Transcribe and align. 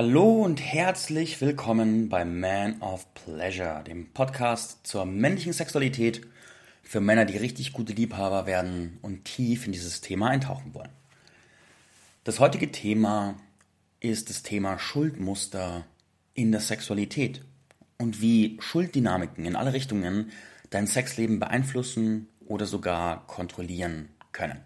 Hallo 0.00 0.44
und 0.44 0.60
herzlich 0.60 1.40
willkommen 1.40 2.08
bei 2.08 2.24
Man 2.24 2.80
of 2.82 3.12
Pleasure, 3.14 3.82
dem 3.82 4.12
Podcast 4.12 4.86
zur 4.86 5.04
männlichen 5.04 5.52
Sexualität 5.52 6.24
für 6.84 7.00
Männer, 7.00 7.24
die 7.24 7.36
richtig 7.36 7.72
gute 7.72 7.94
Liebhaber 7.94 8.46
werden 8.46 9.00
und 9.02 9.24
tief 9.24 9.66
in 9.66 9.72
dieses 9.72 10.00
Thema 10.00 10.28
eintauchen 10.28 10.72
wollen. 10.72 10.92
Das 12.22 12.38
heutige 12.38 12.70
Thema 12.70 13.40
ist 13.98 14.30
das 14.30 14.44
Thema 14.44 14.78
Schuldmuster 14.78 15.84
in 16.32 16.52
der 16.52 16.60
Sexualität 16.60 17.44
und 17.98 18.20
wie 18.20 18.56
Schulddynamiken 18.60 19.44
in 19.44 19.56
alle 19.56 19.72
Richtungen 19.72 20.30
dein 20.70 20.86
Sexleben 20.86 21.40
beeinflussen 21.40 22.28
oder 22.46 22.66
sogar 22.66 23.26
kontrollieren 23.26 24.10
können. 24.30 24.60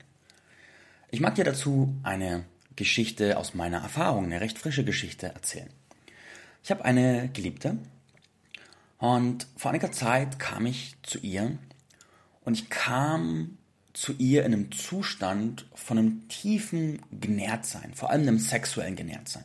Ich 1.10 1.20
mag 1.20 1.36
dir 1.36 1.44
dazu 1.44 1.96
eine 2.02 2.44
Geschichte 2.76 3.36
aus 3.38 3.54
meiner 3.54 3.78
Erfahrung, 3.78 4.24
eine 4.24 4.40
recht 4.40 4.58
frische 4.58 4.84
Geschichte 4.84 5.26
erzählen. 5.26 5.70
Ich 6.62 6.70
habe 6.70 6.84
eine 6.84 7.28
Geliebte 7.32 7.78
und 8.98 9.46
vor 9.56 9.70
einiger 9.70 9.92
Zeit 9.92 10.38
kam 10.38 10.66
ich 10.66 10.94
zu 11.02 11.18
ihr 11.18 11.58
und 12.44 12.54
ich 12.54 12.70
kam 12.70 13.58
zu 13.92 14.14
ihr 14.18 14.44
in 14.44 14.54
einem 14.54 14.72
Zustand 14.72 15.66
von 15.74 15.98
einem 15.98 16.28
tiefen 16.28 17.00
Genährtsein, 17.10 17.92
vor 17.94 18.10
allem 18.10 18.22
einem 18.22 18.38
sexuellen 18.38 18.96
Genährtsein. 18.96 19.44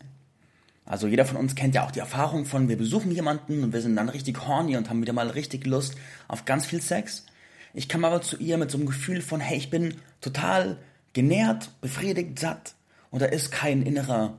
Also 0.85 1.07
jeder 1.07 1.25
von 1.25 1.35
uns 1.35 1.55
kennt 1.55 1.75
ja 1.75 1.85
auch 1.85 1.91
die 1.91 1.99
Erfahrung 1.99 2.45
von, 2.45 2.69
wir 2.69 2.77
besuchen 2.77 3.11
jemanden 3.11 3.63
und 3.63 3.73
wir 3.73 3.81
sind 3.81 3.97
dann 3.97 4.07
richtig 4.07 4.47
horny 4.47 4.77
und 4.77 4.89
haben 4.89 5.01
wieder 5.01 5.11
mal 5.11 5.29
richtig 5.29 5.65
Lust 5.65 5.95
auf 6.29 6.45
ganz 6.45 6.65
viel 6.65 6.81
Sex. 6.81 7.25
Ich 7.73 7.89
kam 7.89 8.05
aber 8.05 8.21
zu 8.21 8.37
ihr 8.37 8.57
mit 8.57 8.71
so 8.71 8.77
einem 8.77 8.87
Gefühl 8.87 9.21
von, 9.21 9.41
hey, 9.41 9.57
ich 9.57 9.69
bin 9.69 9.95
total 10.21 10.77
genährt, 11.11 11.71
befriedigt, 11.81 12.39
satt 12.39 12.76
und 13.11 13.21
da 13.21 13.25
ist 13.25 13.51
kein 13.51 13.81
innerer 13.83 14.37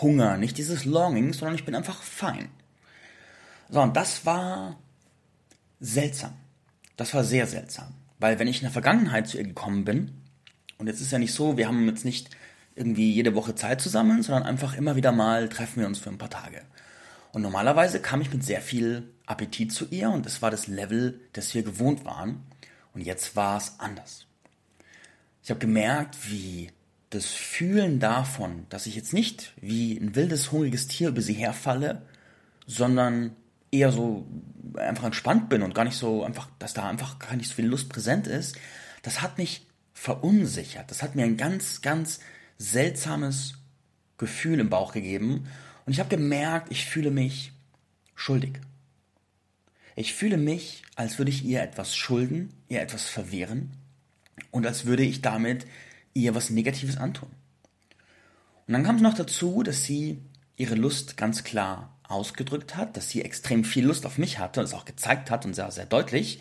Hunger, 0.00 0.36
nicht 0.36 0.58
dieses 0.58 0.84
Longing, 0.84 1.32
sondern 1.32 1.54
ich 1.54 1.64
bin 1.64 1.74
einfach 1.74 2.02
fein. 2.02 2.48
So, 3.68 3.80
und 3.80 3.96
das 3.96 4.24
war 4.24 4.78
seltsam. 5.80 6.34
Das 6.96 7.12
war 7.14 7.24
sehr 7.24 7.46
seltsam. 7.46 7.94
Weil 8.18 8.38
wenn 8.38 8.48
ich 8.48 8.58
in 8.58 8.64
der 8.64 8.70
Vergangenheit 8.70 9.28
zu 9.28 9.38
ihr 9.38 9.44
gekommen 9.44 9.84
bin, 9.84 10.22
und 10.78 10.86
jetzt 10.86 11.00
ist 11.00 11.12
ja 11.12 11.18
nicht 11.18 11.34
so, 11.34 11.56
wir 11.56 11.68
haben 11.68 11.86
jetzt 11.86 12.04
nicht 12.04 12.30
irgendwie 12.74 13.12
jede 13.12 13.34
Woche 13.34 13.54
Zeit 13.54 13.80
zusammen, 13.80 14.22
sondern 14.22 14.44
einfach 14.44 14.74
immer 14.76 14.96
wieder 14.96 15.12
mal 15.12 15.48
treffen 15.48 15.80
wir 15.80 15.86
uns 15.86 15.98
für 15.98 16.10
ein 16.10 16.18
paar 16.18 16.30
Tage. 16.30 16.62
Und 17.32 17.42
normalerweise 17.42 18.00
kam 18.00 18.20
ich 18.20 18.32
mit 18.32 18.44
sehr 18.44 18.60
viel 18.60 19.12
Appetit 19.26 19.72
zu 19.72 19.86
ihr 19.90 20.10
und 20.10 20.26
es 20.26 20.42
war 20.42 20.50
das 20.50 20.66
Level, 20.66 21.20
das 21.32 21.54
wir 21.54 21.62
gewohnt 21.62 22.04
waren. 22.04 22.42
Und 22.92 23.00
jetzt 23.00 23.34
war 23.34 23.56
es 23.56 23.74
anders. 23.78 24.26
Ich 25.42 25.50
habe 25.50 25.60
gemerkt, 25.60 26.30
wie 26.30 26.70
das 27.14 27.26
Fühlen 27.26 28.00
davon, 28.00 28.66
dass 28.68 28.86
ich 28.86 28.96
jetzt 28.96 29.12
nicht 29.12 29.52
wie 29.60 29.96
ein 29.96 30.14
wildes, 30.14 30.52
hungriges 30.52 30.88
Tier 30.88 31.08
über 31.08 31.22
sie 31.22 31.34
herfalle, 31.34 32.02
sondern 32.66 33.36
eher 33.70 33.92
so 33.92 34.26
einfach 34.76 35.04
entspannt 35.04 35.48
bin 35.48 35.62
und 35.62 35.74
gar 35.74 35.84
nicht 35.84 35.96
so 35.96 36.24
einfach, 36.24 36.48
dass 36.58 36.74
da 36.74 36.88
einfach 36.88 37.18
gar 37.18 37.36
nicht 37.36 37.48
so 37.48 37.54
viel 37.54 37.66
Lust 37.66 37.88
präsent 37.88 38.26
ist, 38.26 38.56
das 39.02 39.22
hat 39.22 39.38
mich 39.38 39.66
verunsichert. 39.92 40.90
Das 40.90 41.02
hat 41.02 41.14
mir 41.14 41.24
ein 41.24 41.36
ganz, 41.36 41.82
ganz 41.82 42.20
seltsames 42.58 43.54
Gefühl 44.18 44.60
im 44.60 44.70
Bauch 44.70 44.92
gegeben 44.92 45.46
und 45.86 45.92
ich 45.92 46.00
habe 46.00 46.08
gemerkt, 46.08 46.70
ich 46.70 46.86
fühle 46.86 47.10
mich 47.10 47.52
schuldig. 48.14 48.60
Ich 49.96 50.14
fühle 50.14 50.36
mich, 50.36 50.82
als 50.96 51.18
würde 51.18 51.30
ich 51.30 51.44
ihr 51.44 51.62
etwas 51.62 51.94
schulden, 51.94 52.52
ihr 52.68 52.80
etwas 52.80 53.04
verwehren 53.04 53.72
und 54.50 54.66
als 54.66 54.86
würde 54.86 55.04
ich 55.04 55.20
damit 55.20 55.66
ihr 56.14 56.34
was 56.34 56.50
Negatives 56.50 56.96
antun. 56.96 57.28
Und 58.66 58.72
dann 58.72 58.84
kam 58.84 58.96
es 58.96 59.02
noch 59.02 59.14
dazu, 59.14 59.62
dass 59.62 59.84
sie 59.84 60.22
ihre 60.56 60.74
Lust 60.74 61.16
ganz 61.16 61.44
klar 61.44 61.94
ausgedrückt 62.08 62.76
hat, 62.76 62.96
dass 62.96 63.10
sie 63.10 63.22
extrem 63.22 63.64
viel 63.64 63.84
Lust 63.84 64.06
auf 64.06 64.18
mich 64.18 64.38
hatte 64.38 64.60
und 64.60 64.66
es 64.66 64.74
auch 64.74 64.84
gezeigt 64.84 65.30
hat 65.30 65.44
und 65.44 65.54
sehr, 65.54 65.70
sehr 65.70 65.86
deutlich. 65.86 66.40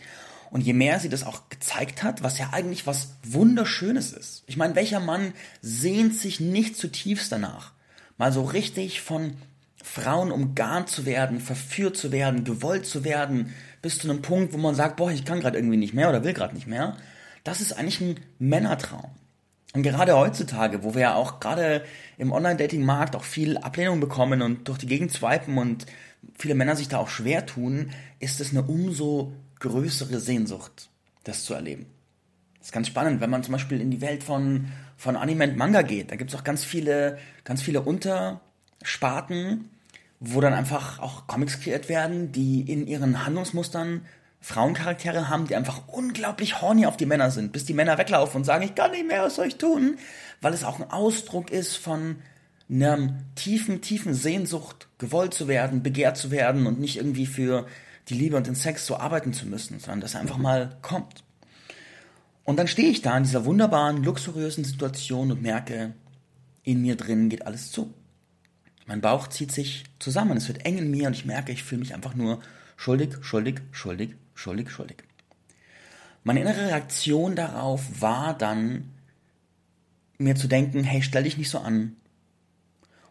Und 0.52 0.62
je 0.62 0.74
mehr 0.74 1.00
sie 1.00 1.10
das 1.10 1.24
auch 1.24 1.50
gezeigt 1.50 2.03
hat, 2.03 2.22
was 2.22 2.38
ja 2.38 2.52
eigentlich 2.52 2.86
was 2.86 3.16
Wunderschönes 3.24 4.14
ist. 4.14 4.44
Ich 4.46 4.56
meine, 4.56 4.75
welcher 4.75 5.00
Mann 5.00 5.34
sehnt 5.62 6.16
sich 6.16 6.40
nicht 6.40 6.78
zutiefst 6.78 7.31
danach, 7.31 7.72
mal 8.18 8.31
so 8.31 8.44
richtig 8.44 9.02
von 9.02 9.36
Frauen 9.84 10.31
umgarnt 10.31 10.90
zu 10.90 11.06
werden, 11.06 11.40
verführt 11.40 11.97
zu 11.97 12.12
werden, 12.12 12.44
gewollt 12.44 12.86
zu 12.86 13.03
werden, 13.03 13.53
bis 13.81 13.97
zu 13.97 14.09
einem 14.09 14.22
Punkt, 14.22 14.53
wo 14.53 14.58
man 14.58 14.76
sagt, 14.76 14.97
boah, 14.97 15.12
ich 15.12 15.26
kann 15.26 15.40
gerade 15.40 15.58
irgendwie 15.58 15.78
nicht 15.78 15.94
mehr 15.94 16.09
oder 16.09 16.24
will 16.24 16.34
gerade 16.34 16.53
nicht 16.53 16.68
mehr. 16.68 16.97
Das 17.44 17.59
ist 17.59 17.74
eigentlich 17.74 18.00
ein 18.00 18.20
Männertraum. 18.38 19.12
Und 19.73 19.81
gerade 19.81 20.16
heutzutage, 20.16 20.84
wo 20.84 20.94
wir 20.94 21.01
ja 21.01 21.16
auch 21.16 21.39
gerade 21.39 21.84
im 22.17 22.31
Online-Dating-Markt 22.31 23.16
auch 23.16 23.23
viel 23.23 23.57
Ablehnung 23.57 24.00
bekommen 24.00 24.44
und 24.44 24.67
durch 24.67 24.78
die 24.78 24.85
Gegend 24.85 25.11
swipen 25.11 25.57
und 25.57 25.88
viele 26.38 26.53
Männer 26.53 26.75
sich 26.75 26.89
da 26.89 27.00
auch 27.00 27.09
schwer 27.09 27.47
tun, 27.47 27.89
ist 28.19 28.39
es 28.39 28.51
eine 28.51 28.61
umso 28.63 29.34
größere 29.59 30.19
Sehnsucht, 30.19 30.89
das 31.23 31.44
zu 31.44 31.56
erleben. 31.56 31.88
Das 32.59 32.67
ist 32.67 32.73
ganz 32.73 32.88
spannend, 32.88 33.19
wenn 33.19 33.31
man 33.31 33.44
zum 33.44 33.51
Beispiel 33.53 33.81
in 33.81 33.89
die 33.89 34.01
Welt 34.01 34.23
von, 34.23 34.67
von 34.95 35.16
Anime 35.16 35.50
und 35.50 35.57
Manga 35.57 35.81
geht. 35.81 36.11
Da 36.11 36.16
gibt 36.17 36.31
es 36.31 36.40
auch 36.40 36.44
ganz 36.44 36.63
viele, 36.63 37.17
ganz 37.44 37.63
viele 37.63 37.81
Untersparten, 37.81 39.69
wo 40.19 40.40
dann 40.40 40.53
einfach 40.53 41.00
auch 41.00 41.25
Comics 41.28 41.59
kreiert 41.59 41.90
werden, 41.90 42.31
die 42.31 42.61
in 42.61 42.85
ihren 42.85 43.25
Handlungsmustern 43.25 44.05
Frauencharaktere 44.44 45.30
haben, 45.30 45.48
die 45.48 45.56
einfach 45.56 45.88
unglaublich 45.88 46.62
horny 46.62 46.86
auf 46.86 46.98
die 46.98 47.06
Männer 47.06 47.31
sind, 47.31 47.54
bis 47.54 47.64
die 47.64 47.74
Männer 47.74 47.98
weglaufen 47.98 48.42
und 48.42 48.44
sagen, 48.44 48.66
ich 48.66 48.76
kann 48.76 48.92
nicht 48.92 49.08
mehr, 49.08 49.24
was 49.24 49.36
soll 49.36 49.48
ich 49.48 49.56
tun? 49.56 49.98
Weil 50.42 50.54
es 50.54 50.66
auch 50.66 50.81
ein 50.81 50.92
Ausdruck 50.92 51.50
ist 51.50 51.78
von 51.78 52.18
einer 52.70 53.14
tiefen, 53.36 53.80
tiefen 53.80 54.14
Sehnsucht, 54.14 54.90
gewollt 54.98 55.34
zu 55.34 55.48
werden, 55.48 55.82
begehrt 55.82 56.18
zu 56.18 56.30
werden 56.30 56.68
und 56.68 56.78
nicht 56.78 56.98
irgendwie 56.98 57.26
für 57.26 57.68
die 58.09 58.16
Liebe 58.16 58.36
und 58.36 58.46
den 58.46 58.56
Sex 58.56 58.86
so 58.86 58.98
arbeiten 58.98 59.32
zu 59.32 59.48
müssen, 59.48 59.80
sondern 59.80 60.02
dass 60.02 60.14
er 60.14 60.20
einfach 60.20 60.38
mal 60.38 60.78
kommt. 60.82 61.24
Und 62.44 62.59
dann 62.59 62.68
stehe 62.68 62.90
ich 62.90 63.02
da 63.02 63.16
in 63.16 63.24
dieser 63.24 63.46
wunderbaren, 63.46 64.03
luxuriösen 64.03 64.66
Situation 64.66 65.32
und 65.32 65.42
merke, 65.42 65.94
in 66.64 66.82
mir 66.82 66.98
drin 66.98 67.30
geht 67.30 67.48
alles 67.48 67.72
zu. 67.72 67.94
Mein 68.88 69.00
Bauch 69.00 69.28
zieht 69.30 69.53
sich 69.53 69.86
zusammen, 70.00 70.36
es 70.36 70.50
wird 70.50 70.66
eng 70.66 70.78
in 70.78 70.92
mir 70.92 71.08
und 71.08 71.14
ich 71.14 71.24
merke, 71.24 71.53
ich 71.53 71.64
fühle 71.64 71.80
mich 71.80 71.94
einfach 71.94 72.14
nur 72.14 72.42
schuldig, 72.76 73.16
schuldig, 73.22 73.62
schuldig, 73.72 74.16
schuldig, 74.34 74.70
schuldig. 74.70 75.04
Meine 76.24 76.42
innere 76.42 76.68
Reaktion 76.68 77.36
darauf 77.36 78.02
war 78.02 78.38
dann, 78.38 78.90
mir 80.18 80.36
zu 80.36 80.48
denken, 80.48 80.84
hey, 80.84 81.02
stell 81.02 81.24
dich 81.24 81.38
nicht 81.38 81.50
so 81.50 81.60
an. 81.60 81.98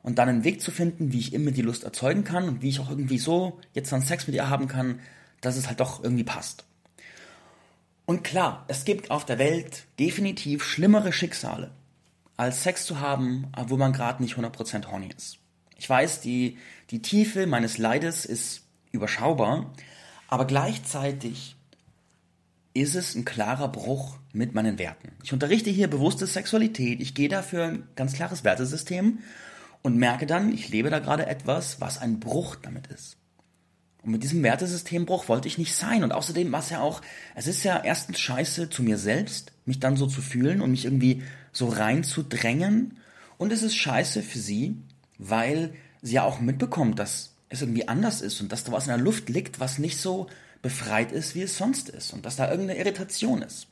Und 0.02 0.18
dann 0.18 0.28
einen 0.28 0.44
Weg 0.44 0.60
zu 0.60 0.70
finden, 0.70 1.12
wie 1.12 1.18
ich 1.18 1.32
immer 1.32 1.50
die 1.50 1.62
Lust 1.62 1.84
erzeugen 1.84 2.24
kann 2.24 2.48
und 2.48 2.62
wie 2.62 2.68
ich 2.68 2.80
auch 2.80 2.90
irgendwie 2.90 3.18
so 3.18 3.60
jetzt 3.74 3.92
dann 3.92 4.02
Sex 4.02 4.26
mit 4.26 4.34
ihr 4.34 4.48
haben 4.48 4.66
kann, 4.66 5.00
dass 5.40 5.56
es 5.56 5.68
halt 5.68 5.80
doch 5.80 6.02
irgendwie 6.02 6.24
passt. 6.24 6.64
Und 8.04 8.24
klar, 8.24 8.64
es 8.68 8.84
gibt 8.84 9.10
auf 9.10 9.24
der 9.24 9.38
Welt 9.38 9.84
definitiv 9.98 10.64
schlimmere 10.64 11.12
Schicksale, 11.12 11.70
als 12.36 12.62
Sex 12.62 12.84
zu 12.84 12.98
haben, 12.98 13.46
wo 13.68 13.76
man 13.76 13.92
gerade 13.92 14.22
nicht 14.22 14.36
100% 14.36 14.86
horny 14.86 15.10
ist. 15.16 15.38
Ich 15.76 15.88
weiß, 15.88 16.20
die, 16.20 16.58
die 16.90 17.02
Tiefe 17.02 17.46
meines 17.46 17.78
Leides 17.78 18.24
ist 18.24 18.62
überschaubar, 18.90 19.72
aber 20.32 20.46
gleichzeitig 20.46 21.56
ist 22.72 22.94
es 22.94 23.14
ein 23.14 23.26
klarer 23.26 23.68
Bruch 23.68 24.16
mit 24.32 24.54
meinen 24.54 24.78
Werten. 24.78 25.12
Ich 25.22 25.34
unterrichte 25.34 25.68
hier 25.68 25.90
bewusste 25.90 26.26
Sexualität, 26.26 27.02
ich 27.02 27.14
gehe 27.14 27.28
dafür 27.28 27.66
ein 27.66 27.88
ganz 27.96 28.14
klares 28.14 28.42
Wertesystem 28.42 29.18
und 29.82 29.98
merke 29.98 30.24
dann, 30.24 30.50
ich 30.50 30.70
lebe 30.70 30.88
da 30.88 31.00
gerade 31.00 31.26
etwas, 31.26 31.82
was 31.82 31.98
ein 31.98 32.18
Bruch 32.18 32.56
damit 32.56 32.86
ist. 32.86 33.18
Und 34.02 34.12
mit 34.12 34.22
diesem 34.22 34.42
Wertesystembruch 34.42 35.28
wollte 35.28 35.48
ich 35.48 35.58
nicht 35.58 35.74
sein. 35.74 36.02
Und 36.02 36.12
außerdem 36.12 36.50
war 36.50 36.60
es 36.60 36.70
ja 36.70 36.80
auch, 36.80 37.02
es 37.34 37.46
ist 37.46 37.62
ja 37.62 37.82
erstens 37.84 38.18
scheiße 38.18 38.70
zu 38.70 38.82
mir 38.82 38.96
selbst, 38.96 39.52
mich 39.66 39.80
dann 39.80 39.98
so 39.98 40.06
zu 40.06 40.22
fühlen 40.22 40.62
und 40.62 40.70
mich 40.70 40.86
irgendwie 40.86 41.22
so 41.52 41.68
reinzudrängen. 41.68 42.96
Und 43.36 43.52
es 43.52 43.62
ist 43.62 43.76
scheiße 43.76 44.22
für 44.22 44.38
sie, 44.38 44.78
weil 45.18 45.74
sie 46.00 46.14
ja 46.14 46.24
auch 46.24 46.40
mitbekommt, 46.40 46.98
dass 46.98 47.31
es 47.52 47.62
irgendwie 47.62 47.88
anders 47.88 48.20
ist 48.20 48.40
und 48.40 48.50
dass 48.50 48.64
da 48.64 48.72
was 48.72 48.86
in 48.86 48.94
der 48.94 48.98
Luft 48.98 49.28
liegt, 49.28 49.60
was 49.60 49.78
nicht 49.78 49.98
so 49.98 50.28
befreit 50.62 51.12
ist, 51.12 51.34
wie 51.34 51.42
es 51.42 51.56
sonst 51.56 51.88
ist 51.88 52.12
und 52.12 52.24
dass 52.24 52.36
da 52.36 52.50
irgendeine 52.50 52.78
Irritation 52.78 53.42
ist. 53.42 53.66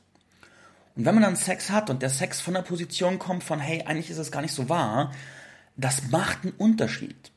Und 0.95 1.05
wenn 1.05 1.15
man 1.15 1.23
dann 1.23 1.35
Sex 1.35 1.69
hat 1.69 1.89
und 1.89 2.01
der 2.01 2.09
Sex 2.09 2.41
von 2.41 2.53
der 2.53 2.61
Position 2.61 3.17
kommt 3.17 3.43
von, 3.43 3.59
hey, 3.59 3.83
eigentlich 3.83 4.09
ist 4.09 4.17
es 4.17 4.31
gar 4.31 4.41
nicht 4.41 4.53
so 4.53 4.69
wahr, 4.69 5.13
das 5.77 6.09
macht 6.09 6.43
einen 6.43 6.53
Unterschied. 6.57 7.31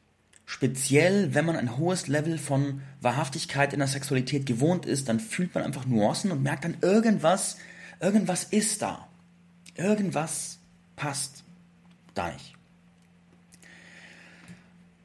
Speziell, 0.45 1.35
wenn 1.35 1.47
man 1.47 1.57
ein 1.57 1.79
hohes 1.79 2.07
Level 2.09 2.37
von 2.37 2.83
Wahrhaftigkeit 3.01 3.73
in 3.73 3.79
der 3.79 3.89
Sexualität 3.89 4.45
gewohnt 4.45 4.85
ist, 4.87 5.09
dann 5.09 5.21
fühlt 5.21 5.55
man 5.55 5.65
einfach 5.65 5.87
Nuancen 5.87 6.33
und 6.33 6.43
merkt 6.43 6.65
dann 6.65 6.77
irgendwas, 6.83 7.57
irgendwas 8.01 8.45
ist 8.45 8.83
da. 8.83 9.09
Irgendwas 9.77 10.59
passt 10.97 11.45
da 12.15 12.31
nicht. 12.31 12.55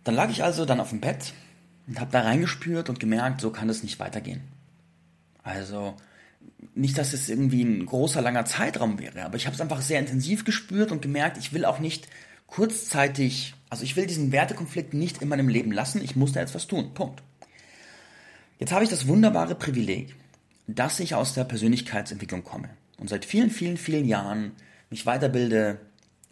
Dann 0.03 0.15
lag 0.15 0.29
ich 0.29 0.43
also 0.43 0.65
dann 0.65 0.79
auf 0.79 0.89
dem 0.89 1.01
Bett 1.01 1.33
und 1.87 1.99
habe 1.99 2.11
da 2.11 2.21
reingespürt 2.21 2.89
und 2.89 2.99
gemerkt, 2.99 3.41
so 3.41 3.51
kann 3.51 3.69
es 3.69 3.83
nicht 3.83 3.99
weitergehen. 3.99 4.41
Also 5.43 5.95
nicht, 6.75 6.97
dass 6.97 7.13
es 7.13 7.29
irgendwie 7.29 7.63
ein 7.63 7.85
großer, 7.85 8.21
langer 8.21 8.45
Zeitraum 8.45 8.99
wäre, 8.99 9.23
aber 9.23 9.35
ich 9.35 9.45
habe 9.45 9.55
es 9.55 9.61
einfach 9.61 9.81
sehr 9.81 9.99
intensiv 9.99 10.45
gespürt 10.45 10.91
und 10.91 11.01
gemerkt, 11.01 11.37
ich 11.37 11.53
will 11.53 11.65
auch 11.65 11.79
nicht 11.79 12.07
kurzzeitig 12.47 13.53
Also 13.69 13.83
ich 13.83 13.95
will 13.95 14.07
diesen 14.07 14.31
Wertekonflikt 14.31 14.93
nicht 14.93 15.21
in 15.21 15.29
meinem 15.29 15.49
Leben 15.49 15.71
lassen, 15.71 16.03
ich 16.03 16.15
muss 16.15 16.31
da 16.31 16.39
jetzt 16.39 16.55
was 16.55 16.67
tun. 16.67 16.93
Punkt. 16.93 17.21
Jetzt 18.57 18.71
habe 18.71 18.83
ich 18.83 18.89
das 18.89 19.07
wunderbare 19.07 19.55
Privileg, 19.55 20.15
dass 20.67 20.99
ich 20.99 21.15
aus 21.15 21.33
der 21.33 21.43
Persönlichkeitsentwicklung 21.43 22.43
komme 22.43 22.69
und 22.97 23.09
seit 23.09 23.25
vielen, 23.25 23.49
vielen, 23.49 23.77
vielen 23.77 24.05
Jahren 24.05 24.51
mich 24.89 25.05
weiterbilde, 25.05 25.79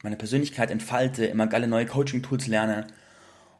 meine 0.03 0.17
Persönlichkeit 0.17 0.71
entfalte, 0.71 1.25
immer 1.25 1.47
geile 1.47 1.67
neue 1.67 1.85
Coaching-Tools 1.85 2.47
lerne. 2.47 2.87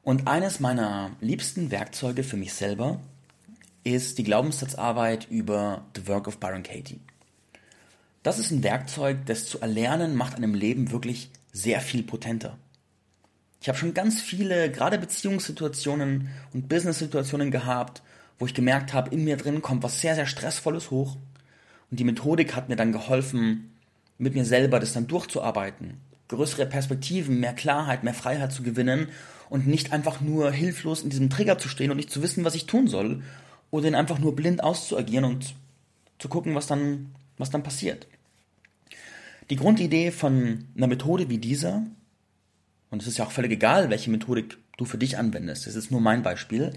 Und 0.07 0.25
eines 0.25 0.61
meiner 0.61 1.11
liebsten 1.19 1.69
Werkzeuge 1.69 2.23
für 2.23 2.37
mich 2.37 2.53
selber 2.53 3.01
ist 3.83 4.17
die 4.17 4.23
Glaubenssatzarbeit 4.23 5.27
über 5.29 5.83
The 5.97 6.07
Work 6.07 6.29
of 6.29 6.37
Byron 6.37 6.63
Katie. 6.63 7.01
Das 8.23 8.39
ist 8.39 8.51
ein 8.51 8.63
Werkzeug, 8.63 9.25
das 9.25 9.47
zu 9.47 9.59
erlernen 9.59 10.15
macht 10.15 10.37
einem 10.37 10.53
Leben 10.53 10.91
wirklich 10.91 11.29
sehr 11.51 11.81
viel 11.81 12.03
potenter. 12.03 12.57
Ich 13.59 13.67
habe 13.67 13.77
schon 13.77 13.93
ganz 13.93 14.21
viele, 14.21 14.71
gerade 14.71 14.97
Beziehungssituationen 14.97 16.29
und 16.53 16.69
Business-Situationen 16.69 17.51
gehabt, 17.51 18.01
wo 18.39 18.45
ich 18.45 18.53
gemerkt 18.53 18.93
habe, 18.93 19.13
in 19.13 19.25
mir 19.25 19.35
drin 19.35 19.61
kommt 19.61 19.83
was 19.83 19.99
sehr, 19.99 20.15
sehr 20.15 20.25
Stressvolles 20.25 20.89
hoch. 20.89 21.17
Und 21.91 21.99
die 21.99 22.05
Methodik 22.05 22.55
hat 22.55 22.69
mir 22.69 22.77
dann 22.77 22.93
geholfen, 22.93 23.73
mit 24.17 24.35
mir 24.35 24.45
selber 24.45 24.79
das 24.79 24.93
dann 24.93 25.07
durchzuarbeiten, 25.07 25.99
größere 26.29 26.65
Perspektiven, 26.65 27.41
mehr 27.41 27.53
Klarheit, 27.53 28.05
mehr 28.05 28.13
Freiheit 28.13 28.53
zu 28.53 28.63
gewinnen 28.63 29.09
und 29.49 29.67
nicht 29.67 29.93
einfach 29.93 30.21
nur 30.21 30.51
hilflos 30.51 31.01
in 31.01 31.09
diesem 31.09 31.29
Trigger 31.29 31.57
zu 31.57 31.69
stehen 31.69 31.91
und 31.91 31.97
nicht 31.97 32.11
zu 32.11 32.21
wissen, 32.21 32.43
was 32.43 32.55
ich 32.55 32.65
tun 32.65 32.87
soll 32.87 33.23
oder 33.71 33.87
ihn 33.87 33.95
einfach 33.95 34.19
nur 34.19 34.35
blind 34.35 34.63
auszuagieren 34.63 35.25
und 35.25 35.55
zu 36.19 36.29
gucken, 36.29 36.55
was 36.55 36.67
dann, 36.67 37.13
was 37.37 37.49
dann 37.49 37.63
passiert. 37.63 38.07
Die 39.49 39.55
Grundidee 39.55 40.11
von 40.11 40.65
einer 40.75 40.87
Methode 40.87 41.29
wie 41.29 41.37
dieser, 41.37 41.83
und 42.89 43.01
es 43.01 43.07
ist 43.07 43.17
ja 43.17 43.25
auch 43.25 43.31
völlig 43.31 43.51
egal, 43.51 43.89
welche 43.89 44.09
Methodik 44.09 44.57
du 44.77 44.85
für 44.85 44.97
dich 44.97 45.17
anwendest, 45.17 45.67
das 45.67 45.75
ist 45.75 45.91
nur 45.91 46.01
mein 46.01 46.23
Beispiel, 46.23 46.73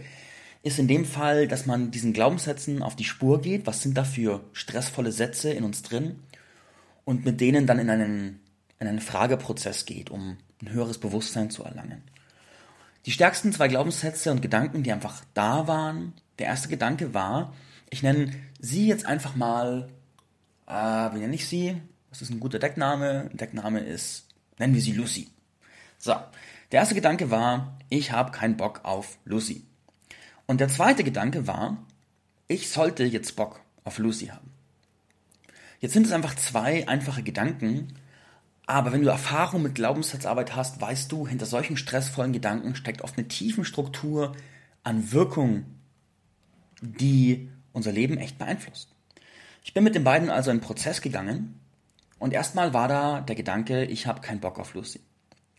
ist 0.62 0.78
in 0.78 0.88
dem 0.88 1.04
Fall, 1.04 1.48
dass 1.48 1.66
man 1.66 1.90
diesen 1.90 2.12
Glaubenssätzen 2.12 2.82
auf 2.82 2.94
die 2.94 3.04
Spur 3.04 3.40
geht, 3.40 3.66
was 3.66 3.82
sind 3.82 3.96
da 3.96 4.04
für 4.04 4.44
stressvolle 4.52 5.10
Sätze 5.10 5.52
in 5.52 5.64
uns 5.64 5.82
drin 5.82 6.16
und 7.04 7.24
mit 7.24 7.40
denen 7.40 7.66
dann 7.66 7.78
in 7.78 7.88
einen, 7.88 8.40
in 8.78 8.86
einen 8.86 9.00
Frageprozess 9.00 9.86
geht, 9.86 10.10
um 10.10 10.36
ein 10.62 10.70
höheres 10.70 10.98
Bewusstsein 10.98 11.50
zu 11.50 11.64
erlangen. 11.64 12.02
Die 13.06 13.12
stärksten 13.12 13.52
zwei 13.52 13.68
Glaubenssätze 13.68 14.30
und 14.30 14.42
Gedanken, 14.42 14.82
die 14.82 14.92
einfach 14.92 15.24
da 15.34 15.66
waren, 15.66 16.12
der 16.38 16.46
erste 16.46 16.68
Gedanke 16.68 17.14
war, 17.14 17.54
ich 17.90 18.02
nenne 18.02 18.32
sie 18.58 18.86
jetzt 18.86 19.06
einfach 19.06 19.36
mal, 19.36 19.88
äh, 20.66 20.72
wie 20.72 21.18
nenne 21.18 21.34
ich 21.34 21.48
sie? 21.48 21.80
Das 22.10 22.22
ist 22.22 22.30
ein 22.30 22.40
guter 22.40 22.58
Deckname. 22.58 23.30
Deckname 23.32 23.80
ist, 23.80 24.28
nennen 24.58 24.74
wir 24.74 24.82
sie 24.82 24.92
Lucy. 24.92 25.28
So, 25.98 26.14
der 26.72 26.80
erste 26.80 26.94
Gedanke 26.94 27.30
war, 27.30 27.78
ich 27.88 28.12
habe 28.12 28.32
keinen 28.32 28.56
Bock 28.56 28.80
auf 28.84 29.18
Lucy. 29.24 29.64
Und 30.46 30.60
der 30.60 30.68
zweite 30.68 31.04
Gedanke 31.04 31.46
war, 31.46 31.78
ich 32.48 32.70
sollte 32.70 33.04
jetzt 33.04 33.36
Bock 33.36 33.60
auf 33.84 33.98
Lucy 33.98 34.26
haben. 34.26 34.50
Jetzt 35.80 35.94
sind 35.94 36.06
es 36.06 36.12
einfach 36.12 36.34
zwei 36.36 36.86
einfache 36.88 37.22
Gedanken, 37.22 37.94
aber 38.70 38.92
wenn 38.92 39.02
du 39.02 39.08
Erfahrung 39.08 39.62
mit 39.62 39.74
Glaubenssatzarbeit 39.74 40.54
hast, 40.54 40.80
weißt 40.80 41.10
du, 41.10 41.26
hinter 41.26 41.44
solchen 41.44 41.76
stressvollen 41.76 42.32
Gedanken 42.32 42.76
steckt 42.76 43.02
oft 43.02 43.18
eine 43.18 43.26
tiefen 43.26 43.64
Struktur 43.64 44.36
an 44.84 45.10
Wirkung, 45.10 45.64
die 46.80 47.50
unser 47.72 47.90
Leben 47.90 48.16
echt 48.16 48.38
beeinflusst. 48.38 48.94
Ich 49.64 49.74
bin 49.74 49.82
mit 49.82 49.96
den 49.96 50.04
beiden 50.04 50.30
also 50.30 50.50
in 50.50 50.58
einen 50.58 50.60
Prozess 50.60 51.00
gegangen 51.00 51.58
und 52.20 52.32
erstmal 52.32 52.72
war 52.72 52.86
da 52.86 53.20
der 53.22 53.34
Gedanke, 53.34 53.86
ich 53.86 54.06
habe 54.06 54.20
keinen 54.20 54.38
Bock 54.38 54.60
auf 54.60 54.74
Lucy. 54.74 55.00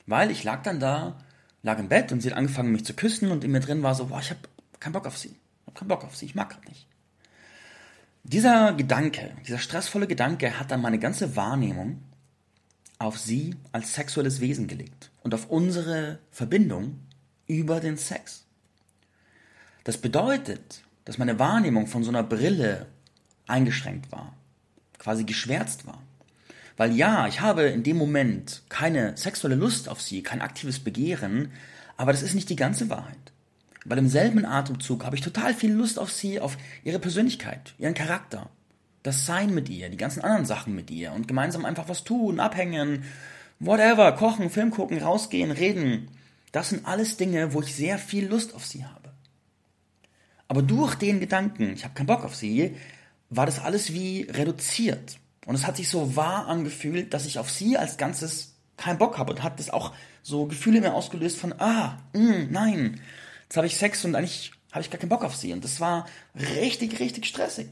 Weil 0.06 0.32
ich 0.32 0.46
lag 0.46 0.64
dann 0.64 0.80
da, 0.80 1.20
lag 1.64 1.80
im 1.80 1.90
Bett 1.90 2.14
und 2.14 2.22
sie 2.22 2.32
hat 2.32 2.38
angefangen 2.38 2.72
mich 2.72 2.86
zu 2.86 2.94
küssen 2.94 3.30
und 3.30 3.44
in 3.44 3.52
mir 3.52 3.60
drin 3.60 3.84
war 3.84 3.94
so, 3.94 4.06
boah, 4.06 4.22
ich 4.22 4.30
habe 4.30 4.40
keinen 4.80 4.94
Bock 4.94 5.06
auf 5.06 5.18
sie. 5.18 5.36
Ich 5.36 5.68
habe 5.68 5.78
keinen 5.78 5.90
Bock 5.90 6.06
auf 6.06 6.16
sie. 6.16 6.28
Ich 6.28 6.36
mag 6.36 6.50
gerade 6.50 6.70
nicht. 6.70 6.88
Dieser 8.24 8.72
Gedanke, 8.72 9.36
dieser 9.46 9.58
stressvolle 9.58 10.08
Gedanke 10.08 10.58
hat 10.58 10.72
dann 10.72 10.82
meine 10.82 10.98
ganze 10.98 11.36
Wahrnehmung 11.36 12.02
auf 13.02 13.18
sie 13.18 13.56
als 13.72 13.96
sexuelles 13.96 14.42
Wesen 14.42 14.68
gelegt 14.68 15.10
und 15.24 15.34
auf 15.34 15.50
unsere 15.50 16.20
Verbindung 16.30 17.00
über 17.48 17.80
den 17.80 17.98
Sex. 17.98 18.46
Das 19.84 19.98
bedeutet, 19.98 20.84
dass 21.06 21.18
meine 21.18 21.40
Wahrnehmung 21.40 21.88
von 21.88 22.04
so 22.04 22.10
einer 22.10 22.22
Brille 22.22 22.86
eingeschränkt 23.48 24.12
war, 24.12 24.36
quasi 25.00 25.24
geschwärzt 25.24 25.88
war. 25.88 26.02
Weil 26.78 26.96
ja, 26.96 27.28
ich 27.28 27.42
habe 27.42 27.64
in 27.64 27.82
dem 27.82 27.98
Moment 27.98 28.62
keine 28.70 29.18
sexuelle 29.18 29.56
Lust 29.56 29.90
auf 29.90 30.00
sie, 30.00 30.22
kein 30.22 30.42
aktives 30.42 30.80
Begehren, 30.80 31.52
aber 31.98 32.12
das 32.12 32.22
ist 32.22 32.36
nicht 32.36 32.50
die 32.50 32.56
ganze 32.56 32.90
Wahrheit. 32.90 33.18
Weil 33.84 33.98
im 33.98 34.10
selben 34.10 34.46
Atemzug 34.46 35.06
habe 35.06 35.16
ich 35.16 35.24
total 35.24 35.56
viel 35.56 35.74
Lust 35.74 35.98
auf 35.98 36.12
sie, 36.12 36.40
auf 36.40 36.56
ihre 36.84 37.00
Persönlichkeit, 37.00 37.74
ihren 37.80 37.96
Charakter, 37.96 38.52
das 39.04 39.26
Sein 39.26 39.54
mit 39.54 39.70
ihr, 39.70 39.90
die 39.90 39.98
ganzen 39.98 40.22
anderen 40.22 40.46
Sachen 40.46 40.76
mit 40.76 40.92
ihr 40.92 41.12
und 41.12 41.28
gemeinsam 41.28 41.66
einfach 41.66 41.90
was 41.90 42.04
tun, 42.04 42.40
abhängen, 42.40 43.04
whatever, 43.60 44.12
kochen, 44.14 44.50
Film 44.50 44.72
gucken, 44.72 45.02
rausgehen, 45.02 45.52
reden. 45.52 46.10
Das 46.52 46.70
sind 46.70 46.86
alles 46.86 47.18
Dinge, 47.18 47.54
wo 47.54 47.62
ich 47.62 47.74
sehr 47.74 47.98
viel 47.98 48.28
Lust 48.28 48.54
auf 48.54 48.66
sie 48.66 48.86
habe. 48.86 49.12
Aber 50.48 50.62
durch 50.62 50.96
den 50.96 51.20
Gedanken, 51.20 51.74
ich 51.74 51.84
habe 51.84 51.94
keinen 51.94 52.08
Bock 52.08 52.24
auf 52.24 52.36
sie, 52.36 52.76
war 53.30 53.46
das 53.46 53.60
alles 53.60 53.94
wie 53.94 54.24
reduziert. 54.24 55.18
Und 55.46 55.56
es 55.56 55.66
hat 55.66 55.78
sich 55.78 55.90
so 55.90 56.16
wahr 56.16 56.48
angefühlt, 56.48 57.14
dass 57.14 57.26
ich 57.26 57.40
auf 57.40 57.50
sie 57.50 57.78
als 57.78 57.98
Ganzes 57.98 58.56
keinen 58.78 58.98
Bock 58.98 59.18
habe 59.18 59.32
und 59.32 59.44
hat 59.44 59.60
das 59.60 59.70
auch 59.70 59.94
so 60.22 60.46
Gefühle 60.46 60.82
mehr 60.82 60.94
ausgelöst 60.94 61.38
von, 61.38 61.54
ah, 61.60 61.98
mh, 62.14 62.22
mm, 62.22 62.48
nein, 62.52 63.02
Jetzt 63.52 63.58
habe 63.58 63.68
ich 63.68 63.76
Sex 63.76 64.06
und 64.06 64.16
eigentlich 64.16 64.54
habe 64.72 64.80
ich 64.80 64.90
gar 64.90 64.98
keinen 64.98 65.10
Bock 65.10 65.26
auf 65.26 65.36
sie. 65.36 65.52
Und 65.52 65.66
das 65.66 65.82
war 65.82 66.06
richtig, 66.36 67.02
richtig 67.02 67.26
stressig. 67.26 67.68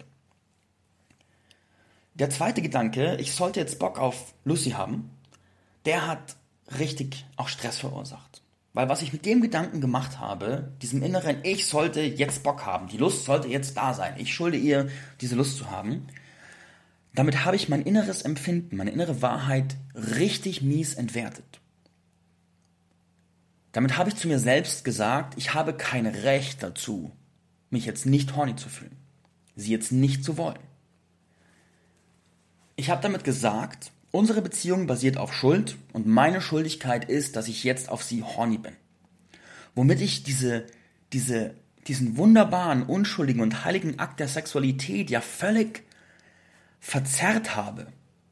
Der 2.19 2.29
zweite 2.29 2.61
Gedanke, 2.61 3.15
ich 3.15 3.33
sollte 3.33 3.61
jetzt 3.61 3.79
Bock 3.79 3.97
auf 3.97 4.33
Lucy 4.43 4.71
haben, 4.71 5.09
der 5.85 6.05
hat 6.05 6.35
richtig 6.77 7.25
auch 7.37 7.47
Stress 7.47 7.79
verursacht. 7.79 8.41
Weil 8.73 8.89
was 8.89 9.01
ich 9.01 9.13
mit 9.13 9.25
dem 9.25 9.41
Gedanken 9.41 9.79
gemacht 9.79 10.19
habe, 10.19 10.73
diesem 10.81 11.01
inneren, 11.01 11.37
ich 11.43 11.65
sollte 11.67 12.01
jetzt 12.01 12.43
Bock 12.43 12.65
haben, 12.65 12.87
die 12.87 12.97
Lust 12.97 13.23
sollte 13.23 13.47
jetzt 13.47 13.77
da 13.77 13.93
sein, 13.93 14.15
ich 14.17 14.33
schulde 14.33 14.57
ihr, 14.57 14.89
diese 15.21 15.35
Lust 15.35 15.57
zu 15.57 15.71
haben, 15.71 16.07
damit 17.15 17.45
habe 17.45 17.55
ich 17.55 17.69
mein 17.69 17.81
inneres 17.81 18.21
Empfinden, 18.21 18.75
meine 18.75 18.91
innere 18.91 19.21
Wahrheit 19.21 19.77
richtig 19.95 20.61
mies 20.61 20.93
entwertet. 20.93 21.61
Damit 23.71 23.97
habe 23.97 24.09
ich 24.09 24.15
zu 24.17 24.27
mir 24.27 24.39
selbst 24.39 24.83
gesagt, 24.83 25.35
ich 25.37 25.53
habe 25.53 25.73
kein 25.73 26.05
Recht 26.05 26.61
dazu, 26.61 27.11
mich 27.69 27.85
jetzt 27.85 28.05
nicht 28.05 28.35
horny 28.35 28.55
zu 28.55 28.67
fühlen, 28.67 28.97
sie 29.55 29.71
jetzt 29.71 29.91
nicht 29.91 30.23
zu 30.23 30.37
wollen. 30.37 30.68
Ich 32.79 32.89
habe 32.89 33.01
damit 33.01 33.25
gesagt, 33.25 33.91
unsere 34.11 34.41
Beziehung 34.41 34.87
basiert 34.87 35.17
auf 35.17 35.33
Schuld 35.33 35.75
und 35.91 36.07
meine 36.07 36.39
Schuldigkeit 36.39 37.03
ist, 37.09 37.35
dass 37.35 37.49
ich 37.49 37.65
jetzt 37.65 37.89
auf 37.89 38.03
sie 38.03 38.23
horny 38.23 38.57
bin. 38.57 38.71
Womit 39.75 39.99
ich 39.99 40.23
diese, 40.23 40.65
diese, 41.11 41.55
diesen 41.87 42.15
wunderbaren, 42.15 42.83
unschuldigen 42.83 43.41
und 43.41 43.65
heiligen 43.65 43.99
Akt 43.99 44.21
der 44.21 44.29
Sexualität 44.29 45.09
ja 45.09 45.19
völlig 45.19 45.83
verzerrt 46.79 47.57
habe. 47.57 47.87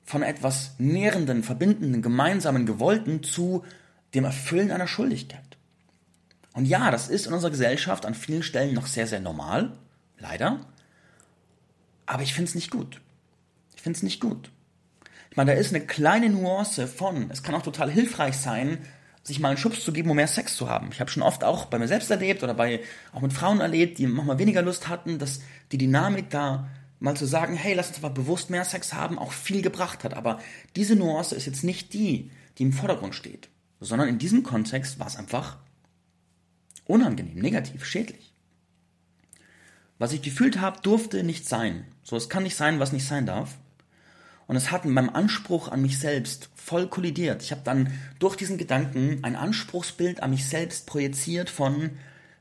Von 0.05 0.23
etwas 0.23 0.75
nährenden, 0.77 1.43
verbindenden, 1.43 2.01
gemeinsamen, 2.01 2.65
gewollten 2.65 3.23
zu 3.23 3.65
dem 4.13 4.23
Erfüllen 4.23 4.71
einer 4.71 4.87
Schuldigkeit. 4.87 5.57
Und 6.53 6.67
ja, 6.67 6.89
das 6.89 7.09
ist 7.09 7.27
in 7.27 7.33
unserer 7.33 7.51
Gesellschaft 7.51 8.05
an 8.05 8.13
vielen 8.13 8.43
Stellen 8.43 8.73
noch 8.73 8.87
sehr, 8.87 9.07
sehr 9.07 9.19
normal, 9.19 9.77
leider. 10.17 10.61
Aber 12.05 12.23
ich 12.23 12.33
finde 12.33 12.47
es 12.47 12.55
nicht 12.55 12.71
gut. 12.71 13.01
Finde 13.87 13.97
es 13.97 14.03
nicht 14.03 14.21
gut. 14.21 14.51
Ich 15.31 15.37
meine, 15.37 15.53
da 15.53 15.57
ist 15.57 15.73
eine 15.73 15.85
kleine 15.85 16.29
Nuance 16.29 16.87
von, 16.87 17.31
es 17.31 17.41
kann 17.41 17.55
auch 17.55 17.61
total 17.61 17.89
hilfreich 17.89 18.37
sein, 18.37 18.79
sich 19.23 19.39
mal 19.39 19.49
einen 19.49 19.57
Schubs 19.57 19.83
zu 19.83 19.91
geben, 19.91 20.09
um 20.09 20.15
mehr 20.15 20.27
Sex 20.27 20.55
zu 20.55 20.69
haben. 20.69 20.89
Ich 20.91 20.99
habe 20.99 21.09
schon 21.09 21.23
oft 21.23 21.43
auch 21.43 21.65
bei 21.65 21.79
mir 21.79 21.87
selbst 21.87 22.11
erlebt 22.11 22.43
oder 22.43 22.53
bei 22.53 22.81
auch 23.11 23.21
mit 23.21 23.33
Frauen 23.33 23.59
erlebt, 23.59 23.97
die 23.97 24.07
manchmal 24.07 24.39
weniger 24.39 24.61
Lust 24.61 24.87
hatten, 24.87 25.19
dass 25.19 25.41
die 25.71 25.77
Dynamik 25.77 26.29
da 26.29 26.69
mal 26.99 27.15
zu 27.15 27.25
sagen, 27.25 27.55
hey, 27.55 27.73
lass 27.73 27.89
uns 27.89 28.01
mal 28.01 28.09
bewusst 28.09 28.49
mehr 28.49 28.63
Sex 28.63 28.93
haben, 28.93 29.19
auch 29.19 29.31
viel 29.31 29.61
gebracht 29.61 30.03
hat. 30.03 30.13
Aber 30.13 30.39
diese 30.75 30.95
Nuance 30.95 31.35
ist 31.35 31.45
jetzt 31.45 31.63
nicht 31.63 31.93
die, 31.93 32.31
die 32.57 32.63
im 32.63 32.73
Vordergrund 32.73 33.15
steht 33.15 33.49
sondern 33.79 34.09
in 34.09 34.17
diesem 34.17 34.43
Kontext 34.43 34.99
war 34.99 35.07
es 35.07 35.17
einfach 35.17 35.57
unangenehm, 36.85 37.39
negativ, 37.39 37.85
schädlich. 37.85 38.33
Was 39.99 40.13
ich 40.13 40.21
gefühlt 40.21 40.59
habe, 40.59 40.81
durfte 40.81 41.23
nicht 41.23 41.47
sein. 41.47 41.85
So, 42.03 42.15
es 42.15 42.29
kann 42.29 42.43
nicht 42.43 42.55
sein, 42.55 42.79
was 42.79 42.91
nicht 42.91 43.05
sein 43.05 43.25
darf. 43.25 43.57
Und 44.47 44.55
es 44.55 44.71
hat 44.71 44.85
mit 44.85 44.93
meinem 44.93 45.09
Anspruch 45.09 45.67
an 45.67 45.81
mich 45.81 45.99
selbst 45.99 46.49
voll 46.55 46.87
kollidiert. 46.87 47.43
Ich 47.43 47.51
habe 47.51 47.61
dann 47.63 47.91
durch 48.19 48.35
diesen 48.35 48.57
Gedanken 48.57 49.19
ein 49.23 49.35
Anspruchsbild 49.35 50.23
an 50.23 50.31
mich 50.31 50.47
selbst 50.47 50.87
projiziert 50.87 51.49
von, 51.49 51.91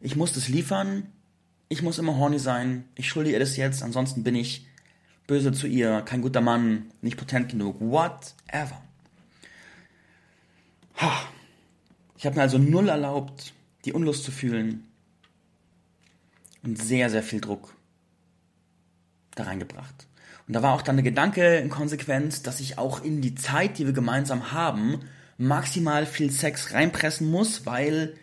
ich 0.00 0.14
muss 0.14 0.32
das 0.32 0.48
liefern, 0.48 1.12
ich 1.68 1.82
muss 1.82 1.98
immer 1.98 2.16
horny 2.16 2.38
sein, 2.38 2.84
ich 2.94 3.08
schulde 3.08 3.32
ihr 3.32 3.40
das 3.40 3.56
jetzt, 3.56 3.82
ansonsten 3.82 4.22
bin 4.22 4.36
ich 4.36 4.66
böse 5.26 5.52
zu 5.52 5.66
ihr, 5.66 6.02
kein 6.02 6.22
guter 6.22 6.40
Mann, 6.40 6.92
nicht 7.02 7.16
potent 7.16 7.48
genug, 7.48 7.80
whatever. 7.80 8.80
Ich 12.16 12.25
habe 12.25 12.36
mir 12.36 12.42
also 12.42 12.58
null 12.58 12.88
erlaubt, 12.88 13.52
die 13.84 13.92
Unlust 13.92 14.25
zu 14.25 14.30
fühlen 14.30 14.86
und 16.62 16.80
sehr, 16.80 17.10
sehr 17.10 17.22
viel 17.22 17.40
Druck 17.40 17.75
da 19.34 19.44
reingebracht. 19.44 20.05
Und 20.46 20.54
da 20.54 20.62
war 20.62 20.74
auch 20.74 20.82
dann 20.82 20.96
der 20.96 21.02
Gedanke 21.02 21.56
in 21.56 21.70
Konsequenz, 21.70 22.42
dass 22.42 22.60
ich 22.60 22.78
auch 22.78 23.02
in 23.02 23.20
die 23.20 23.34
Zeit, 23.34 23.78
die 23.78 23.86
wir 23.86 23.92
gemeinsam 23.92 24.52
haben, 24.52 25.00
maximal 25.38 26.06
viel 26.06 26.30
Sex 26.30 26.72
reinpressen 26.72 27.30
muss, 27.30 27.66
weil 27.66 28.14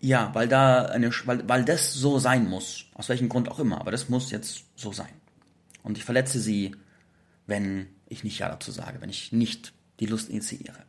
ja, 0.00 0.30
weil 0.34 0.48
da 0.48 0.84
eine, 0.84 1.10
weil, 1.24 1.48
weil 1.48 1.64
das 1.64 1.94
so 1.94 2.18
sein 2.18 2.46
muss. 2.46 2.84
Aus 2.92 3.08
welchem 3.08 3.30
Grund 3.30 3.48
auch 3.48 3.58
immer, 3.58 3.80
aber 3.80 3.90
das 3.90 4.10
muss 4.10 4.30
jetzt 4.30 4.64
so 4.76 4.92
sein. 4.92 5.08
Und 5.82 5.96
ich 5.96 6.04
verletze 6.04 6.40
sie, 6.40 6.76
wenn 7.46 7.86
ich 8.06 8.22
nicht 8.22 8.38
Ja 8.38 8.50
dazu 8.50 8.70
sage, 8.70 9.00
wenn 9.00 9.08
ich 9.08 9.32
nicht 9.32 9.72
die 10.00 10.06
Lust 10.06 10.28
initiiere. 10.28 10.84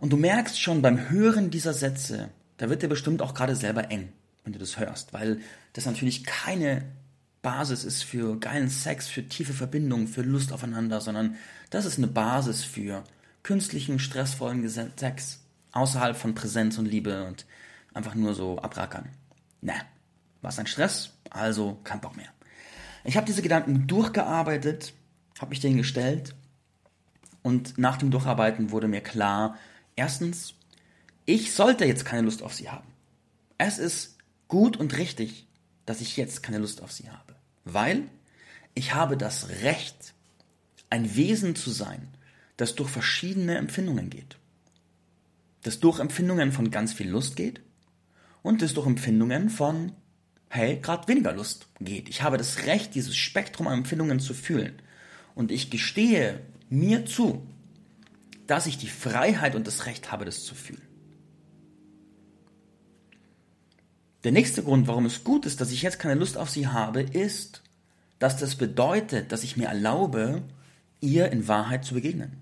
Und 0.00 0.12
du 0.12 0.18
merkst 0.18 0.60
schon 0.60 0.82
beim 0.82 1.08
Hören 1.08 1.50
dieser 1.50 1.72
Sätze, 1.72 2.28
da 2.58 2.68
wird 2.68 2.82
dir 2.82 2.88
bestimmt 2.88 3.22
auch 3.22 3.32
gerade 3.32 3.56
selber 3.56 3.90
eng, 3.90 4.12
wenn 4.44 4.52
du 4.52 4.58
das 4.58 4.78
hörst, 4.78 5.14
weil 5.14 5.40
das 5.72 5.86
natürlich 5.86 6.24
keine 6.24 6.82
Basis 7.46 7.84
ist 7.84 8.02
für 8.02 8.40
geilen 8.40 8.68
Sex, 8.68 9.06
für 9.06 9.28
tiefe 9.28 9.52
Verbindungen, 9.52 10.08
für 10.08 10.22
Lust 10.22 10.52
aufeinander, 10.52 11.00
sondern 11.00 11.36
das 11.70 11.84
ist 11.84 11.96
eine 11.96 12.08
Basis 12.08 12.64
für 12.64 13.04
künstlichen, 13.44 14.00
stressvollen 14.00 14.68
Sex 14.68 15.44
außerhalb 15.70 16.16
von 16.16 16.34
Präsenz 16.34 16.76
und 16.76 16.86
Liebe 16.86 17.24
und 17.24 17.46
einfach 17.94 18.16
nur 18.16 18.34
so 18.34 18.58
abrackern. 18.58 19.10
Na, 19.60 19.74
was 20.42 20.58
ein 20.58 20.66
Stress, 20.66 21.12
also 21.30 21.78
kein 21.84 22.00
Bock 22.00 22.16
mehr. 22.16 22.30
Ich 23.04 23.16
habe 23.16 23.26
diese 23.26 23.42
Gedanken 23.42 23.86
durchgearbeitet, 23.86 24.92
habe 25.38 25.50
mich 25.50 25.60
denen 25.60 25.76
gestellt 25.76 26.34
und 27.42 27.78
nach 27.78 27.96
dem 27.96 28.10
Durcharbeiten 28.10 28.72
wurde 28.72 28.88
mir 28.88 29.02
klar, 29.02 29.56
erstens, 29.94 30.54
ich 31.26 31.54
sollte 31.54 31.84
jetzt 31.84 32.04
keine 32.04 32.22
Lust 32.22 32.42
auf 32.42 32.54
sie 32.54 32.70
haben. 32.70 32.88
Es 33.56 33.78
ist 33.78 34.18
gut 34.48 34.76
und 34.76 34.98
richtig, 34.98 35.46
dass 35.84 36.00
ich 36.00 36.16
jetzt 36.16 36.42
keine 36.42 36.58
Lust 36.58 36.82
auf 36.82 36.90
sie 36.90 37.08
habe 37.08 37.25
weil 37.66 38.04
ich 38.74 38.94
habe 38.94 39.18
das 39.18 39.48
Recht, 39.62 40.14
ein 40.88 41.16
Wesen 41.16 41.56
zu 41.56 41.70
sein, 41.70 42.08
das 42.56 42.74
durch 42.74 42.88
verschiedene 42.88 43.56
Empfindungen 43.56 44.08
geht. 44.08 44.38
Das 45.62 45.80
durch 45.80 45.98
Empfindungen 45.98 46.52
von 46.52 46.70
ganz 46.70 46.92
viel 46.92 47.10
Lust 47.10 47.36
geht 47.36 47.60
und 48.42 48.62
das 48.62 48.72
durch 48.72 48.86
Empfindungen 48.86 49.50
von, 49.50 49.92
hey, 50.48 50.78
gerade 50.80 51.08
weniger 51.08 51.32
Lust 51.32 51.66
geht. 51.80 52.08
Ich 52.08 52.22
habe 52.22 52.38
das 52.38 52.66
Recht, 52.66 52.94
dieses 52.94 53.16
Spektrum 53.16 53.66
an 53.66 53.78
Empfindungen 53.78 54.20
zu 54.20 54.32
fühlen. 54.32 54.80
Und 55.34 55.50
ich 55.50 55.68
gestehe 55.68 56.40
mir 56.70 57.04
zu, 57.04 57.44
dass 58.46 58.66
ich 58.66 58.78
die 58.78 58.88
Freiheit 58.88 59.56
und 59.56 59.66
das 59.66 59.86
Recht 59.86 60.12
habe, 60.12 60.24
das 60.24 60.44
zu 60.44 60.54
fühlen. 60.54 60.85
Der 64.26 64.32
nächste 64.32 64.64
Grund, 64.64 64.88
warum 64.88 65.06
es 65.06 65.22
gut 65.22 65.46
ist, 65.46 65.60
dass 65.60 65.70
ich 65.70 65.82
jetzt 65.82 66.00
keine 66.00 66.16
Lust 66.18 66.36
auf 66.36 66.50
sie 66.50 66.66
habe, 66.66 67.00
ist, 67.00 67.62
dass 68.18 68.36
das 68.36 68.56
bedeutet, 68.56 69.30
dass 69.30 69.44
ich 69.44 69.56
mir 69.56 69.68
erlaube, 69.68 70.42
ihr 71.00 71.30
in 71.30 71.46
Wahrheit 71.46 71.84
zu 71.84 71.94
begegnen. 71.94 72.32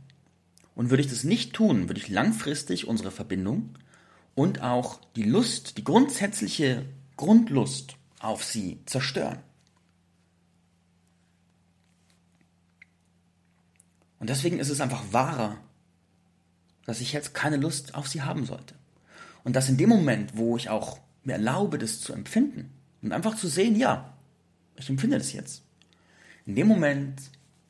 Und 0.75 0.89
würde 0.89 1.03
ich 1.03 1.11
das 1.11 1.25
nicht 1.25 1.53
tun, 1.53 1.91
würde 1.91 2.01
ich 2.01 2.09
langfristig 2.09 2.89
unsere 2.89 3.11
Verbindung 3.11 3.75
und 4.35 4.63
auch 4.63 4.99
die 5.15 5.25
Lust, 5.25 5.77
die 5.77 5.85
grundsätzliche 5.85 6.87
Grundlust 7.19 7.97
auf 8.19 8.43
sie 8.43 8.79
zerstören. 8.87 9.41
Und 14.21 14.31
deswegen 14.31 14.59
ist 14.59 14.71
es 14.71 14.81
einfach 14.81 15.05
wahrer, 15.11 15.59
dass 16.87 17.03
ich 17.03 17.13
jetzt 17.13 17.35
keine 17.35 17.59
Lust 17.59 17.95
auf 17.95 18.09
sie 18.09 18.23
haben 18.23 18.47
sollte. 18.47 18.75
Und 19.43 19.55
dass 19.55 19.69
in 19.69 19.77
dem 19.77 19.91
Moment, 19.91 20.39
wo 20.39 20.57
ich 20.57 20.71
auch 20.71 21.05
mir 21.27 21.35
erlaube, 21.35 21.79
das 21.79 22.01
zu 22.01 22.13
empfinden 22.13 22.71
und 23.03 23.13
einfach 23.13 23.37
zu 23.37 23.49
sehen, 23.49 23.77
ja, 23.77 24.15
ich 24.77 24.89
empfinde 24.89 25.19
das 25.19 25.33
jetzt. 25.33 25.63
In 26.47 26.57
dem 26.57 26.69
Moment 26.69 27.21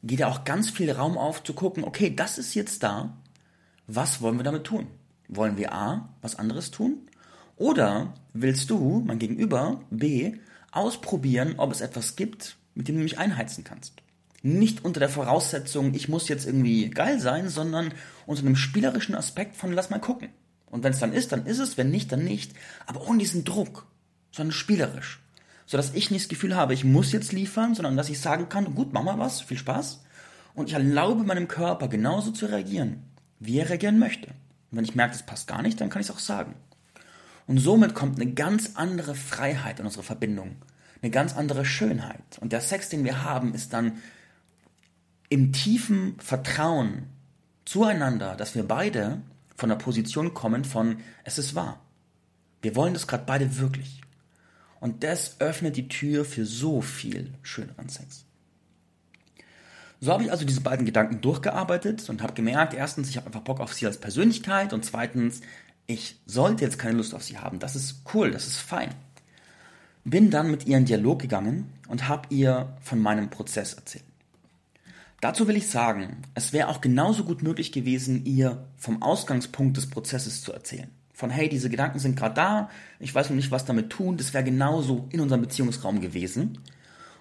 geht 0.02 0.20
ja 0.20 0.28
auch 0.28 0.44
ganz 0.44 0.70
viel 0.70 0.90
Raum 0.90 1.16
auf 1.16 1.42
zu 1.42 1.54
gucken, 1.54 1.84
okay, 1.84 2.14
das 2.14 2.38
ist 2.38 2.54
jetzt 2.54 2.82
da, 2.82 3.16
was 3.86 4.20
wollen 4.20 4.38
wir 4.38 4.44
damit 4.44 4.64
tun? 4.64 4.86
Wollen 5.28 5.56
wir 5.56 5.72
A, 5.72 6.08
was 6.22 6.36
anderes 6.36 6.70
tun? 6.70 7.08
Oder 7.56 8.14
willst 8.32 8.70
du, 8.70 9.02
mein 9.06 9.18
Gegenüber, 9.18 9.80
B, 9.90 10.34
ausprobieren, 10.72 11.54
ob 11.56 11.72
es 11.72 11.80
etwas 11.80 12.16
gibt, 12.16 12.56
mit 12.74 12.88
dem 12.88 12.96
du 12.96 13.02
mich 13.02 13.18
einheizen 13.18 13.64
kannst? 13.64 13.94
Nicht 14.42 14.84
unter 14.84 15.00
der 15.00 15.08
Voraussetzung, 15.08 15.94
ich 15.94 16.08
muss 16.08 16.28
jetzt 16.28 16.46
irgendwie 16.46 16.90
geil 16.90 17.20
sein, 17.20 17.48
sondern 17.48 17.92
unter 18.26 18.42
einem 18.42 18.56
spielerischen 18.56 19.14
Aspekt 19.14 19.56
von 19.56 19.72
lass 19.72 19.88
mal 19.88 20.00
gucken. 20.00 20.28
Und 20.66 20.82
wenn 20.82 20.92
es 20.92 20.98
dann 20.98 21.12
ist, 21.12 21.32
dann 21.32 21.46
ist 21.46 21.58
es, 21.58 21.76
wenn 21.78 21.90
nicht, 21.90 22.10
dann 22.10 22.24
nicht. 22.24 22.52
Aber 22.86 23.06
ohne 23.06 23.18
diesen 23.18 23.44
Druck, 23.44 23.86
sondern 24.32 24.52
spielerisch. 24.52 25.20
Sodass 25.66 25.94
ich 25.94 26.10
nicht 26.10 26.24
das 26.24 26.28
Gefühl 26.28 26.56
habe, 26.56 26.74
ich 26.74 26.84
muss 26.84 27.12
jetzt 27.12 27.32
liefern, 27.32 27.74
sondern 27.74 27.96
dass 27.96 28.10
ich 28.10 28.20
sagen 28.20 28.48
kann, 28.48 28.74
gut, 28.74 28.92
mach 28.92 29.02
mal 29.02 29.18
was, 29.18 29.40
viel 29.40 29.56
Spaß. 29.56 30.02
Und 30.54 30.68
ich 30.68 30.74
erlaube 30.74 31.24
meinem 31.24 31.48
Körper 31.48 31.88
genauso 31.88 32.30
zu 32.30 32.46
reagieren, 32.46 33.02
wie 33.40 33.58
er 33.58 33.68
reagieren 33.70 33.98
möchte. 33.98 34.28
Und 34.28 34.78
wenn 34.78 34.84
ich 34.84 34.94
merke, 34.94 35.12
das 35.12 35.24
passt 35.24 35.46
gar 35.46 35.62
nicht, 35.62 35.80
dann 35.80 35.90
kann 35.90 36.00
ich 36.00 36.08
es 36.08 36.14
auch 36.14 36.20
sagen. 36.20 36.54
Und 37.46 37.58
somit 37.58 37.94
kommt 37.94 38.20
eine 38.20 38.32
ganz 38.32 38.72
andere 38.74 39.14
Freiheit 39.14 39.78
in 39.80 39.86
unsere 39.86 40.02
Verbindung. 40.02 40.56
Eine 41.02 41.10
ganz 41.10 41.36
andere 41.36 41.64
Schönheit. 41.64 42.38
Und 42.40 42.52
der 42.52 42.60
Sex, 42.60 42.88
den 42.88 43.04
wir 43.04 43.22
haben, 43.22 43.54
ist 43.54 43.72
dann 43.72 43.98
im 45.28 45.52
tiefen 45.52 46.16
Vertrauen 46.18 47.04
zueinander, 47.64 48.36
dass 48.36 48.54
wir 48.54 48.66
beide 48.66 49.20
von 49.54 49.68
der 49.68 49.76
Position 49.76 50.34
kommen 50.34 50.64
von 50.64 50.98
es 51.24 51.38
ist 51.38 51.54
wahr. 51.54 51.80
Wir 52.62 52.76
wollen 52.76 52.94
das 52.94 53.06
gerade 53.06 53.24
beide 53.26 53.58
wirklich. 53.58 54.00
Und 54.80 55.02
das 55.04 55.40
öffnet 55.40 55.76
die 55.76 55.88
Tür 55.88 56.24
für 56.24 56.44
so 56.44 56.80
viel 56.80 57.32
schöneren 57.42 57.88
Sex. 57.88 58.24
So 60.00 60.12
habe 60.12 60.24
ich 60.24 60.30
also 60.30 60.44
diese 60.44 60.60
beiden 60.60 60.84
Gedanken 60.84 61.22
durchgearbeitet 61.22 62.10
und 62.10 62.20
habe 62.20 62.34
gemerkt, 62.34 62.74
erstens, 62.74 63.08
ich 63.08 63.16
habe 63.16 63.26
einfach 63.26 63.40
Bock 63.40 63.60
auf 63.60 63.72
sie 63.72 63.86
als 63.86 63.98
Persönlichkeit 63.98 64.74
und 64.74 64.84
zweitens, 64.84 65.40
ich 65.86 66.20
sollte 66.26 66.64
jetzt 66.64 66.78
keine 66.78 66.98
Lust 66.98 67.14
auf 67.14 67.22
sie 67.22 67.38
haben. 67.38 67.58
Das 67.58 67.76
ist 67.76 68.02
cool, 68.12 68.30
das 68.30 68.46
ist 68.46 68.58
fein. 68.58 68.90
Bin 70.04 70.30
dann 70.30 70.50
mit 70.50 70.66
ihr 70.66 70.76
in 70.76 70.84
Dialog 70.84 71.22
gegangen 71.22 71.72
und 71.88 72.08
habe 72.08 72.28
ihr 72.34 72.76
von 72.82 73.00
meinem 73.00 73.30
Prozess 73.30 73.72
erzählt. 73.72 74.04
Dazu 75.24 75.48
will 75.48 75.56
ich 75.56 75.68
sagen, 75.68 76.18
es 76.34 76.52
wäre 76.52 76.68
auch 76.68 76.82
genauso 76.82 77.24
gut 77.24 77.42
möglich 77.42 77.72
gewesen, 77.72 78.26
ihr 78.26 78.68
vom 78.76 79.00
Ausgangspunkt 79.00 79.78
des 79.78 79.88
Prozesses 79.88 80.42
zu 80.42 80.52
erzählen. 80.52 80.90
Von 81.14 81.30
hey, 81.30 81.48
diese 81.48 81.70
Gedanken 81.70 81.98
sind 81.98 82.14
gerade 82.14 82.34
da, 82.34 82.70
ich 83.00 83.14
weiß 83.14 83.30
noch 83.30 83.36
nicht, 83.36 83.50
was 83.50 83.64
damit 83.64 83.88
tun, 83.88 84.18
das 84.18 84.34
wäre 84.34 84.44
genauso 84.44 85.08
in 85.12 85.20
unserem 85.20 85.40
Beziehungsraum 85.40 86.02
gewesen. 86.02 86.58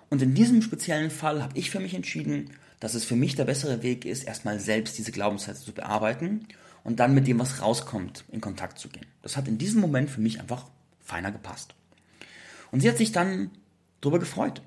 Und 0.09 0.21
in 0.21 0.33
diesem 0.33 0.61
speziellen 0.61 1.11
Fall 1.11 1.41
habe 1.41 1.57
ich 1.57 1.69
für 1.69 1.79
mich 1.79 1.93
entschieden, 1.93 2.49
dass 2.81 2.93
es 2.93 3.05
für 3.05 3.15
mich 3.15 3.35
der 3.35 3.45
bessere 3.45 3.83
Weg 3.83 4.03
ist, 4.03 4.25
erstmal 4.25 4.59
selbst 4.59 4.97
diese 4.97 5.13
Glaubenssätze 5.13 5.63
zu 5.63 5.71
bearbeiten 5.71 6.45
und 6.83 6.99
dann 6.99 7.13
mit 7.13 7.25
dem, 7.25 7.39
was 7.39 7.61
rauskommt, 7.61 8.25
in 8.33 8.41
Kontakt 8.41 8.79
zu 8.79 8.89
gehen. 8.89 9.05
Das 9.21 9.37
hat 9.37 9.47
in 9.47 9.57
diesem 9.57 9.79
Moment 9.79 10.09
für 10.09 10.19
mich 10.19 10.41
einfach 10.41 10.65
feiner 10.99 11.31
gepasst. 11.31 11.73
Und 12.69 12.81
sie 12.81 12.89
hat 12.89 12.97
sich 12.97 13.13
dann 13.13 13.49
darüber 14.01 14.19
gefreut. 14.19 14.61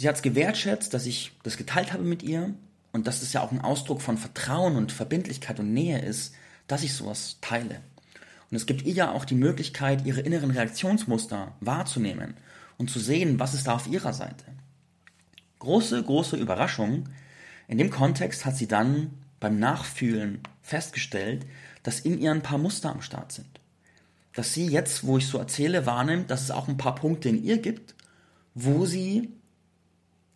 Sie 0.00 0.08
hat 0.08 0.16
es 0.16 0.22
gewertschätzt, 0.22 0.94
dass 0.94 1.04
ich 1.04 1.32
das 1.42 1.58
geteilt 1.58 1.92
habe 1.92 2.04
mit 2.04 2.22
ihr 2.22 2.54
und 2.90 3.06
dass 3.06 3.20
es 3.20 3.34
ja 3.34 3.42
auch 3.42 3.52
ein 3.52 3.60
Ausdruck 3.60 4.00
von 4.00 4.16
Vertrauen 4.16 4.76
und 4.76 4.92
Verbindlichkeit 4.92 5.60
und 5.60 5.74
Nähe 5.74 5.98
ist, 6.00 6.32
dass 6.68 6.82
ich 6.82 6.94
sowas 6.94 7.36
teile. 7.42 7.82
Und 8.50 8.56
es 8.56 8.64
gibt 8.64 8.86
ihr 8.86 8.94
ja 8.94 9.12
auch 9.12 9.26
die 9.26 9.34
Möglichkeit, 9.34 10.06
ihre 10.06 10.22
inneren 10.22 10.52
Reaktionsmuster 10.52 11.54
wahrzunehmen 11.60 12.32
und 12.78 12.88
zu 12.88 12.98
sehen, 12.98 13.38
was 13.38 13.52
ist 13.52 13.66
da 13.66 13.74
auf 13.74 13.88
ihrer 13.88 14.14
Seite. 14.14 14.46
Große, 15.58 16.02
große 16.02 16.38
Überraschung. 16.38 17.10
In 17.68 17.76
dem 17.76 17.90
Kontext 17.90 18.46
hat 18.46 18.56
sie 18.56 18.68
dann 18.68 19.10
beim 19.38 19.58
Nachfühlen 19.58 20.40
festgestellt, 20.62 21.44
dass 21.82 22.00
in 22.00 22.18
ihr 22.18 22.30
ein 22.30 22.40
paar 22.42 22.56
Muster 22.56 22.90
am 22.90 23.02
Start 23.02 23.32
sind. 23.32 23.60
Dass 24.32 24.54
sie 24.54 24.66
jetzt, 24.66 25.04
wo 25.04 25.18
ich 25.18 25.26
so 25.26 25.36
erzähle, 25.36 25.84
wahrnimmt, 25.84 26.30
dass 26.30 26.40
es 26.40 26.50
auch 26.50 26.68
ein 26.68 26.78
paar 26.78 26.94
Punkte 26.94 27.28
in 27.28 27.44
ihr 27.44 27.58
gibt, 27.58 27.94
wo 28.54 28.86
sie 28.86 29.28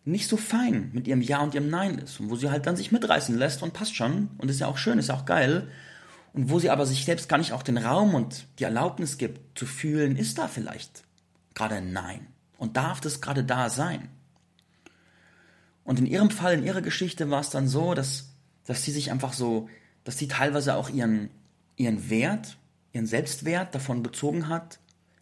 nicht 0.05 0.29
so 0.29 0.37
fein 0.37 0.91
mit 0.93 1.07
ihrem 1.07 1.21
Ja 1.21 1.41
und 1.41 1.55
ihrem 1.55 1.69
Nein 1.69 1.97
ist 1.97 2.19
und 2.19 2.29
wo 2.29 2.35
sie 2.35 2.51
halt 2.51 2.67
dann 2.67 2.77
sich 2.77 2.91
mitreißen 2.91 3.35
lässt 3.37 3.63
und 3.63 3.73
passt 3.73 3.95
schon 3.95 4.29
und 4.37 4.49
ist 4.49 4.59
ja 4.59 4.67
auch 4.67 4.77
schön, 4.77 4.99
ist 4.99 5.09
ja 5.09 5.15
auch 5.15 5.25
geil 5.25 5.67
und 6.33 6.49
wo 6.49 6.59
sie 6.59 6.69
aber 6.69 6.85
sich 6.85 7.05
selbst 7.05 7.27
gar 7.27 7.37
nicht 7.37 7.53
auch 7.53 7.63
den 7.63 7.77
Raum 7.77 8.13
und 8.13 8.45
die 8.59 8.65
Erlaubnis 8.65 9.17
gibt 9.17 9.57
zu 9.57 9.65
fühlen, 9.65 10.15
ist 10.15 10.37
da 10.37 10.47
vielleicht 10.47 11.03
gerade 11.55 11.75
ein 11.75 11.91
Nein 11.91 12.27
und 12.57 12.77
darf 12.77 13.01
das 13.01 13.19
gerade 13.19 13.43
da 13.43 13.69
sein. 13.69 14.09
Und 15.83 15.99
in 15.99 16.05
ihrem 16.05 16.29
Fall, 16.29 16.53
in 16.53 16.63
ihrer 16.63 16.81
Geschichte 16.81 17.29
war 17.31 17.41
es 17.41 17.49
dann 17.49 17.67
so, 17.67 17.93
dass, 17.93 18.29
dass 18.65 18.83
sie 18.83 18.91
sich 18.91 19.11
einfach 19.11 19.33
so, 19.33 19.69
dass 20.03 20.17
sie 20.17 20.27
teilweise 20.27 20.75
auch 20.75 20.89
ihren, 20.89 21.29
ihren 21.77 22.09
Wert, 22.09 22.57
ihren 22.91 23.05
Selbstwert 23.07 23.73
davon 23.73 24.03
bezogen 24.03 24.49
hat, 24.49 24.79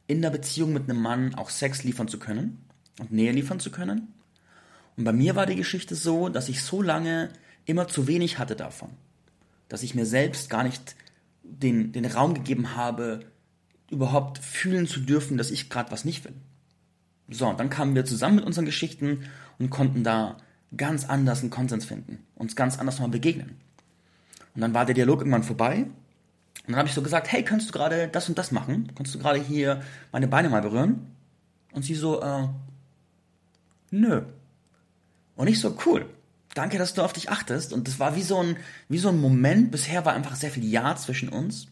in 0.07 0.21
der 0.21 0.29
Beziehung 0.29 0.73
mit 0.73 0.89
einem 0.89 1.01
Mann 1.01 1.35
auch 1.35 1.49
Sex 1.49 1.83
liefern 1.83 2.07
zu 2.09 2.19
können 2.19 2.65
und 2.99 3.11
Nähe 3.11 3.31
liefern 3.31 3.59
zu 3.59 3.71
können 3.71 4.13
und 4.97 5.03
bei 5.03 5.13
mir 5.13 5.35
war 5.35 5.45
die 5.45 5.55
Geschichte 5.55 5.95
so, 5.95 6.29
dass 6.29 6.49
ich 6.49 6.61
so 6.61 6.81
lange 6.81 7.29
immer 7.65 7.87
zu 7.87 8.07
wenig 8.07 8.37
hatte 8.37 8.55
davon. 8.55 8.89
Dass 9.69 9.83
ich 9.83 9.95
mir 9.95 10.05
selbst 10.05 10.49
gar 10.49 10.63
nicht 10.63 10.95
den, 11.43 11.91
den 11.91 12.05
Raum 12.05 12.33
gegeben 12.33 12.75
habe, 12.75 13.21
überhaupt 13.89 14.39
fühlen 14.39 14.87
zu 14.87 14.99
dürfen, 14.99 15.37
dass 15.37 15.51
ich 15.51 15.69
gerade 15.69 15.91
was 15.91 16.05
nicht 16.05 16.25
will. 16.25 16.33
So, 17.29 17.47
und 17.47 17.59
dann 17.59 17.69
kamen 17.69 17.95
wir 17.95 18.05
zusammen 18.05 18.35
mit 18.37 18.45
unseren 18.45 18.65
Geschichten 18.65 19.29
und 19.59 19.69
konnten 19.69 20.03
da 20.03 20.37
ganz 20.75 21.05
anders 21.05 21.41
einen 21.41 21.49
Konsens 21.49 21.85
finden, 21.85 22.19
uns 22.35 22.55
ganz 22.55 22.79
anders 22.79 22.95
nochmal 22.95 23.11
begegnen. 23.11 23.57
Und 24.55 24.61
dann 24.61 24.73
war 24.73 24.85
der 24.85 24.95
Dialog 24.95 25.19
irgendwann 25.19 25.43
vorbei. 25.43 25.85
Und 26.65 26.69
dann 26.69 26.75
habe 26.77 26.87
ich 26.87 26.93
so 26.93 27.01
gesagt, 27.01 27.31
hey, 27.31 27.43
kannst 27.43 27.69
du 27.69 27.71
gerade 27.71 28.07
das 28.07 28.29
und 28.29 28.37
das 28.37 28.51
machen? 28.51 28.91
Kannst 28.95 29.13
du 29.13 29.19
gerade 29.19 29.39
hier 29.39 29.81
meine 30.11 30.27
Beine 30.27 30.49
mal 30.49 30.61
berühren? 30.61 31.07
Und 31.71 31.83
sie 31.83 31.95
so, 31.95 32.21
äh, 32.21 32.47
nö. 33.91 34.23
Und 35.35 35.47
ich 35.47 35.59
so, 35.59 35.77
cool. 35.85 36.09
Danke, 36.53 36.77
dass 36.77 36.93
du 36.93 37.01
auf 37.01 37.13
dich 37.13 37.29
achtest. 37.29 37.73
Und 37.73 37.87
das 37.87 37.99
war 37.99 38.15
wie 38.15 38.21
so 38.21 38.39
ein, 38.39 38.57
wie 38.87 38.99
so 38.99 39.09
ein 39.09 39.19
Moment. 39.19 39.71
Bisher 39.71 40.05
war 40.05 40.13
einfach 40.13 40.35
sehr 40.35 40.51
viel 40.51 40.65
Ja 40.65 40.95
zwischen 40.95 41.29
uns. 41.29 41.67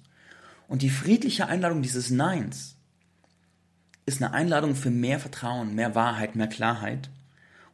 Und 0.68 0.82
die 0.82 0.89
friedliche 0.89 1.48
Einladung 1.48 1.82
dieses 1.82 2.10
Neins 2.10 2.75
ist 4.06 4.22
eine 4.22 4.34
Einladung 4.34 4.75
für 4.75 4.89
mehr 4.89 5.20
Vertrauen, 5.20 5.75
mehr 5.75 5.96
Wahrheit, 5.96 6.36
mehr 6.36 6.48
Klarheit 6.48 7.10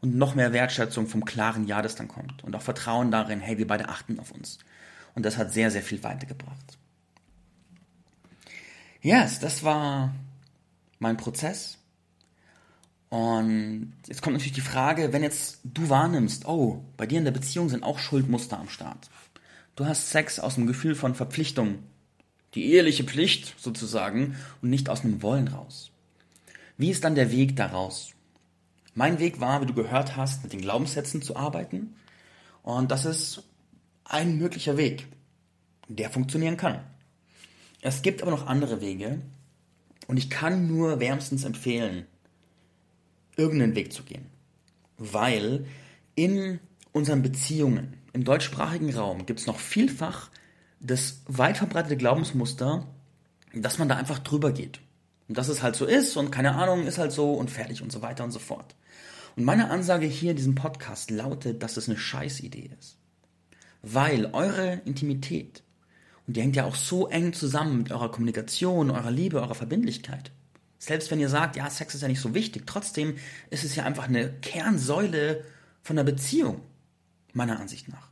und 0.02 0.16
noch 0.16 0.36
mehr 0.36 0.54
Wertschätzung 0.54 1.08
vom 1.08 1.26
klaren 1.26 1.66
Ja, 1.68 1.82
das 1.82 1.96
dann 1.96 2.08
kommt. 2.08 2.44
Und 2.44 2.56
auch 2.56 2.62
Vertrauen 2.62 3.12
darin, 3.12 3.40
hey, 3.40 3.58
wir 3.58 3.68
beide 3.68 3.90
achten 3.90 4.20
auf 4.20 4.32
uns. 4.32 4.60
Und 5.16 5.26
das 5.26 5.38
hat 5.38 5.52
sehr, 5.52 5.72
sehr 5.72 5.84
viel 5.84 6.04
weitergebracht. 6.04 6.78
Yes, 9.02 9.40
das 9.40 9.64
war 9.64 10.14
mein 11.00 11.18
Prozess. 11.18 11.77
Und 13.10 13.94
jetzt 14.06 14.22
kommt 14.22 14.36
natürlich 14.36 14.54
die 14.54 14.62
Frage, 14.62 15.14
wenn 15.14 15.24
jetzt 15.24 15.60
du 15.64 15.90
wahrnimmst, 15.90 16.46
oh, 16.46 16.84
bei 16.98 17.06
dir 17.06 17.20
in 17.20 17.26
der 17.26 17.32
Beziehung 17.32 17.70
sind 17.70 17.84
auch 17.84 18.00
Schuldmuster 18.00 18.60
am 18.60 18.70
Start. 18.70 19.10
Du 19.76 19.86
hast 19.86 20.10
Sex 20.10 20.40
aus 20.40 20.56
dem 20.56 20.68
Gefühl 20.68 20.96
von 20.96 21.16
Verpflichtung, 21.16 21.80
die 22.54 22.74
eheliche 22.74 23.04
Pflicht 23.04 23.56
sozusagen, 23.58 24.36
und 24.62 24.70
nicht 24.70 24.90
aus 24.90 25.04
einem 25.04 25.22
Wollen 25.22 25.48
raus. 25.48 25.92
Wie 26.78 26.90
ist 26.90 27.04
dann 27.04 27.16
der 27.16 27.32
Weg 27.32 27.56
daraus? 27.56 28.14
Mein 28.94 29.20
Weg 29.20 29.40
war, 29.40 29.62
wie 29.62 29.68
du 29.68 29.74
gehört 29.74 30.18
hast, 30.18 30.44
mit 30.44 30.54
den 30.54 30.62
Glaubenssätzen 30.62 31.22
zu 31.22 31.36
arbeiten. 31.36 31.96
Und 32.64 32.92
das 32.92 33.06
ist 33.06 33.44
ein 34.04 34.38
möglicher 34.38 34.76
Weg, 34.76 35.08
der 35.88 36.10
funktionieren 36.10 36.58
kann. 36.58 36.80
Es 37.82 38.02
gibt 38.02 38.22
aber 38.22 38.32
noch 38.32 38.48
andere 38.48 38.82
Wege. 38.82 39.22
Und 40.08 40.18
ich 40.18 40.30
kann 40.30 40.68
nur 40.68 41.00
wärmstens 41.00 41.44
empfehlen, 41.44 42.06
irgendeinen 43.38 43.76
Weg 43.76 43.94
zu 43.94 44.04
gehen. 44.04 44.26
Weil 44.98 45.66
in 46.16 46.60
unseren 46.92 47.22
Beziehungen 47.22 47.94
im 48.14 48.24
deutschsprachigen 48.24 48.94
Raum 48.94 49.26
gibt 49.26 49.40
es 49.40 49.48
noch 49.48 49.60
vielfach 49.60 50.30
das 50.80 51.22
weit 51.28 51.58
verbreitete 51.58 51.98
Glaubensmuster, 51.98 52.88
dass 53.54 53.78
man 53.78 53.90
da 53.90 53.96
einfach 53.96 54.20
drüber 54.20 54.52
geht. 54.52 54.80
Und 55.28 55.38
dass 55.38 55.50
es 55.50 55.62
halt 55.62 55.76
so 55.76 55.86
ist 55.86 56.18
und 56.18 56.32
keine 56.32 56.56
Ahnung, 56.56 56.88
ist 56.88 56.98
halt 56.98 57.12
so 57.12 57.34
und 57.34 57.52
fertig 57.52 57.82
und 57.82 57.92
so 57.92 58.02
weiter 58.02 58.24
und 58.24 58.32
so 58.32 58.40
fort. 58.40 58.76
Und 59.36 59.44
meine 59.44 59.70
Ansage 59.70 60.08
hier 60.08 60.32
in 60.32 60.38
diesem 60.38 60.56
Podcast 60.56 61.12
lautet, 61.12 61.62
dass 61.62 61.78
es 61.78 61.88
eine 61.88 61.98
Scheißidee 61.98 62.72
ist. 62.80 62.98
Weil 63.84 64.30
eure 64.34 64.82
Intimität, 64.86 65.64
und 66.26 66.36
die 66.36 66.42
hängt 66.42 66.56
ja 66.56 66.66
auch 66.66 66.76
so 66.76 67.08
eng 67.08 67.34
zusammen 67.34 67.78
mit 67.78 67.92
eurer 67.92 68.12
Kommunikation, 68.12 68.90
eurer 68.90 69.12
Liebe, 69.12 69.42
eurer 69.42 69.56
Verbindlichkeit, 69.56 70.32
selbst 70.80 71.10
wenn 71.12 71.20
ihr 71.20 71.30
sagt, 71.30 71.56
ja, 71.56 71.70
Sex 71.70 71.96
ist 71.96 72.02
ja 72.02 72.08
nicht 72.08 72.22
so 72.22 72.34
wichtig, 72.34 72.68
trotzdem 72.68 73.16
ist 73.50 73.64
es 73.64 73.76
ja 73.76 73.84
einfach 73.84 74.08
eine 74.08 74.32
Kernsäule 74.42 75.44
von 75.82 75.96
der 75.96 76.04
Beziehung, 76.04 76.62
meiner 77.34 77.60
Ansicht 77.60 77.88
nach. 77.90 78.10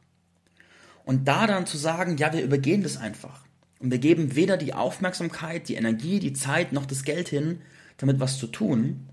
Und 1.03 1.27
da 1.27 1.45
dann 1.45 1.67
zu 1.67 1.77
sagen, 1.77 2.17
ja, 2.17 2.33
wir 2.33 2.43
übergehen 2.43 2.81
das 2.81 2.97
einfach. 2.97 3.45
Und 3.79 3.91
wir 3.91 3.99
geben 3.99 4.35
weder 4.35 4.57
die 4.57 4.73
Aufmerksamkeit, 4.73 5.69
die 5.69 5.75
Energie, 5.75 6.19
die 6.19 6.33
Zeit 6.33 6.73
noch 6.73 6.85
das 6.85 7.03
Geld 7.03 7.29
hin, 7.29 7.61
damit 7.97 8.19
was 8.19 8.39
zu 8.39 8.47
tun, 8.47 9.07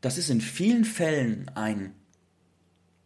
das 0.00 0.18
ist 0.18 0.30
in 0.30 0.40
vielen 0.40 0.84
Fällen 0.84 1.50
ein 1.54 1.92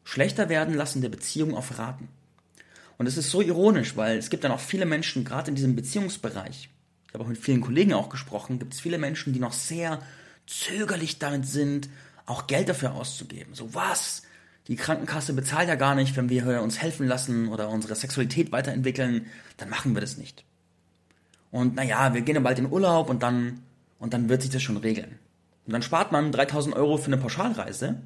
schlechter 0.04 0.48
werden 0.48 0.74
lassen 0.74 1.02
der 1.02 1.08
Beziehung 1.08 1.54
auf 1.54 1.78
Raten. 1.78 2.08
Und 2.98 3.06
es 3.06 3.16
ist 3.16 3.30
so 3.30 3.42
ironisch, 3.42 3.96
weil 3.96 4.16
es 4.18 4.30
gibt 4.30 4.44
dann 4.44 4.52
auch 4.52 4.60
viele 4.60 4.86
Menschen, 4.86 5.24
gerade 5.24 5.48
in 5.48 5.56
diesem 5.56 5.74
Beziehungsbereich, 5.74 6.68
ich 7.14 7.16
habe 7.16 7.26
auch 7.26 7.28
mit 7.28 7.38
vielen 7.38 7.60
Kollegen 7.60 7.94
auch 7.94 8.08
gesprochen, 8.08 8.58
gibt 8.58 8.74
es 8.74 8.80
viele 8.80 8.98
Menschen, 8.98 9.32
die 9.32 9.38
noch 9.38 9.52
sehr 9.52 10.00
zögerlich 10.48 11.20
damit 11.20 11.46
sind, 11.46 11.88
auch 12.26 12.48
Geld 12.48 12.68
dafür 12.68 12.94
auszugeben. 12.94 13.54
So 13.54 13.72
was? 13.72 14.22
Die 14.66 14.74
Krankenkasse 14.74 15.32
bezahlt 15.32 15.68
ja 15.68 15.76
gar 15.76 15.94
nicht, 15.94 16.16
wenn 16.16 16.28
wir 16.28 16.60
uns 16.60 16.82
helfen 16.82 17.06
lassen 17.06 17.46
oder 17.46 17.68
unsere 17.68 17.94
Sexualität 17.94 18.50
weiterentwickeln, 18.50 19.26
dann 19.58 19.68
machen 19.68 19.94
wir 19.94 20.00
das 20.00 20.16
nicht. 20.16 20.42
Und 21.52 21.76
naja, 21.76 22.14
wir 22.14 22.22
gehen 22.22 22.34
ja 22.34 22.40
bald 22.40 22.58
in 22.58 22.68
Urlaub 22.68 23.08
und 23.08 23.22
dann, 23.22 23.60
und 24.00 24.12
dann 24.12 24.28
wird 24.28 24.42
sich 24.42 24.50
das 24.50 24.62
schon 24.62 24.78
regeln. 24.78 25.20
Und 25.66 25.72
dann 25.72 25.82
spart 25.82 26.10
man 26.10 26.32
3000 26.32 26.74
Euro 26.74 26.96
für 26.96 27.06
eine 27.06 27.18
Pauschalreise 27.18 28.02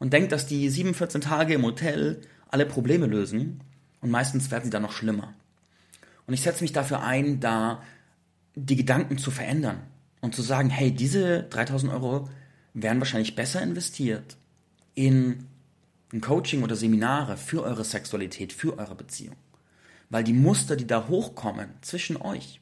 und 0.00 0.12
denkt, 0.12 0.32
dass 0.32 0.48
die 0.48 0.68
7, 0.68 0.94
14 0.94 1.20
Tage 1.20 1.54
im 1.54 1.62
Hotel 1.62 2.22
alle 2.48 2.66
Probleme 2.66 3.06
lösen 3.06 3.60
und 4.00 4.10
meistens 4.10 4.50
werden 4.50 4.64
sie 4.64 4.70
dann 4.70 4.82
noch 4.82 4.90
schlimmer. 4.90 5.32
Und 6.26 6.34
ich 6.34 6.42
setze 6.42 6.64
mich 6.64 6.72
dafür 6.72 7.04
ein, 7.04 7.38
da 7.38 7.84
die 8.64 8.76
Gedanken 8.76 9.18
zu 9.18 9.30
verändern 9.30 9.82
und 10.20 10.34
zu 10.34 10.42
sagen, 10.42 10.70
hey, 10.70 10.92
diese 10.92 11.44
3000 11.44 11.92
Euro 11.92 12.28
werden 12.74 13.00
wahrscheinlich 13.00 13.36
besser 13.36 13.62
investiert 13.62 14.36
in 14.94 15.46
ein 16.12 16.20
Coaching 16.20 16.62
oder 16.62 16.74
Seminare 16.74 17.36
für 17.36 17.62
eure 17.62 17.84
Sexualität, 17.84 18.52
für 18.52 18.78
eure 18.78 18.94
Beziehung. 18.94 19.36
Weil 20.10 20.24
die 20.24 20.32
Muster, 20.32 20.74
die 20.74 20.86
da 20.86 21.06
hochkommen 21.08 21.68
zwischen 21.82 22.16
euch, 22.16 22.60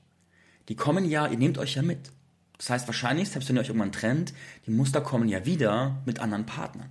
die 0.69 0.75
kommen 0.75 1.09
ja, 1.09 1.27
ihr 1.29 1.39
nehmt 1.39 1.59
euch 1.59 1.77
ja 1.77 1.83
mit. 1.83 2.11
Das 2.59 2.71
heißt 2.71 2.89
wahrscheinlich, 2.89 3.29
selbst 3.29 3.49
wenn 3.49 3.57
ihr 3.57 3.61
euch 3.61 3.69
irgendwann 3.69 3.93
trennt, 3.93 4.35
die 4.67 4.71
Muster 4.71 5.01
kommen 5.01 5.29
ja 5.29 5.47
wieder 5.47 6.03
mit 6.07 6.19
anderen 6.19 6.47
Partnern. 6.47 6.91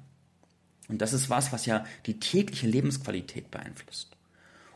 Und 0.88 1.02
das 1.02 1.14
ist 1.14 1.30
was, 1.30 1.52
was 1.52 1.66
ja 1.66 1.84
die 2.06 2.20
tägliche 2.20 2.68
Lebensqualität 2.68 3.52
beeinflusst. 3.52 4.16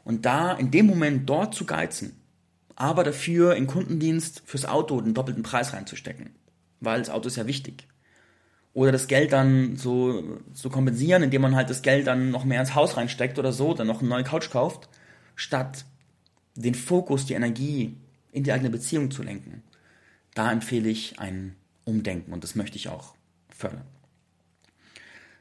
Und 0.04 0.26
da 0.26 0.54
in 0.54 0.72
dem 0.72 0.88
Moment 0.88 1.30
dort 1.30 1.54
zu 1.54 1.66
geizen, 1.66 2.19
aber 2.80 3.04
dafür 3.04 3.56
in 3.56 3.68
Kundendienst 3.68 4.42
fürs 4.46 4.66
Auto 4.66 5.02
den 5.02 5.14
doppelten 5.14 5.44
Preis 5.44 5.74
reinzustecken. 5.74 6.32
Weil 6.80 7.00
das 7.00 7.10
Auto 7.10 7.28
ist 7.28 7.36
ja 7.36 7.46
wichtig. 7.46 7.88
Oder 8.74 8.94
das 8.94 9.08
Geld 9.08 9.34
dann 9.34 9.76
so 9.76 10.40
zu 10.54 10.70
kompensieren, 10.70 11.22
indem 11.22 11.42
man 11.42 11.56
halt 11.56 11.70
das 11.70 11.82
Geld 11.82 12.08
dann 12.08 12.32
noch 12.32 12.46
mehr 12.46 12.62
ins 12.62 12.76
Haus 12.76 12.96
reinsteckt 12.96 13.38
oder 13.38 13.52
so, 13.52 13.74
dann 13.74 13.88
noch 13.88 14.00
eine 14.00 14.08
neue 14.08 14.24
Couch 14.24 14.50
kauft, 14.50 14.88
statt 15.36 15.84
den 16.56 16.74
Fokus, 16.74 17.26
die 17.26 17.34
Energie 17.34 17.98
in 18.32 18.46
die 18.46 18.54
eigene 18.54 18.70
Beziehung 18.70 19.12
zu 19.12 19.24
lenken. 19.24 19.62
Da 20.34 20.50
empfehle 20.50 20.88
ich 20.88 21.20
ein 21.20 21.56
Umdenken 21.84 22.32
und 22.32 22.46
das 22.46 22.56
möchte 22.56 22.78
ich 22.78 22.88
auch 22.88 23.14
fördern. 23.50 23.86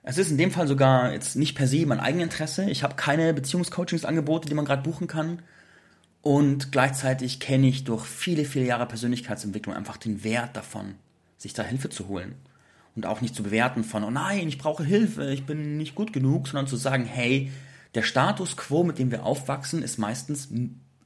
Es 0.02 0.18
ist 0.18 0.32
in 0.32 0.38
dem 0.38 0.50
Fall 0.50 0.66
sogar 0.66 1.12
jetzt 1.12 1.36
nicht 1.36 1.54
per 1.54 1.68
se 1.68 1.86
mein 1.86 2.00
Eigeninteresse. 2.00 2.68
Ich 2.68 2.82
habe 2.82 2.96
keine 2.96 3.32
Beziehungscoachingsangebote, 3.32 4.48
die 4.48 4.54
man 4.54 4.64
gerade 4.64 4.82
buchen 4.82 5.06
kann. 5.06 5.42
Und 6.22 6.72
gleichzeitig 6.72 7.40
kenne 7.40 7.68
ich 7.68 7.84
durch 7.84 8.04
viele, 8.04 8.44
viele 8.44 8.66
Jahre 8.66 8.86
Persönlichkeitsentwicklung 8.86 9.74
einfach 9.74 9.96
den 9.96 10.24
Wert 10.24 10.56
davon, 10.56 10.94
sich 11.36 11.52
da 11.52 11.62
Hilfe 11.62 11.90
zu 11.90 12.08
holen. 12.08 12.34
Und 12.96 13.06
auch 13.06 13.20
nicht 13.20 13.34
zu 13.34 13.44
bewerten 13.44 13.84
von, 13.84 14.02
oh 14.02 14.10
nein, 14.10 14.48
ich 14.48 14.58
brauche 14.58 14.84
Hilfe, 14.84 15.30
ich 15.30 15.46
bin 15.46 15.76
nicht 15.76 15.94
gut 15.94 16.12
genug, 16.12 16.48
sondern 16.48 16.66
zu 16.66 16.76
sagen, 16.76 17.04
hey, 17.04 17.52
der 17.94 18.02
Status 18.02 18.56
quo, 18.56 18.82
mit 18.82 18.98
dem 18.98 19.10
wir 19.10 19.24
aufwachsen, 19.24 19.82
ist 19.82 19.98
meistens 19.98 20.48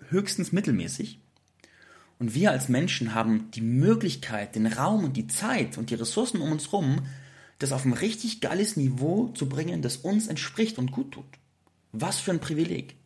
höchstens 0.09 0.53
mittelmäßig. 0.53 1.21
Und 2.19 2.35
wir 2.35 2.51
als 2.51 2.69
Menschen 2.69 3.15
haben 3.15 3.51
die 3.51 3.61
Möglichkeit, 3.61 4.55
den 4.55 4.67
Raum 4.67 5.05
und 5.05 5.17
die 5.17 5.27
Zeit 5.27 5.77
und 5.77 5.91
die 5.91 5.97
Ressourcen 5.97 6.41
um 6.41 6.53
uns 6.53 6.67
herum, 6.67 7.03
das 7.59 7.73
auf 7.73 7.85
ein 7.85 7.93
richtig 7.93 8.41
geiles 8.41 8.77
Niveau 8.77 9.29
zu 9.29 9.49
bringen, 9.49 9.83
das 9.83 9.97
uns 9.97 10.29
entspricht 10.29 10.79
und 10.79 10.93
gut 10.93 11.13
tut. 11.13 11.25
Was 11.93 12.21
für 12.21 12.31
ein 12.31 12.41
Privileg. 12.41 12.97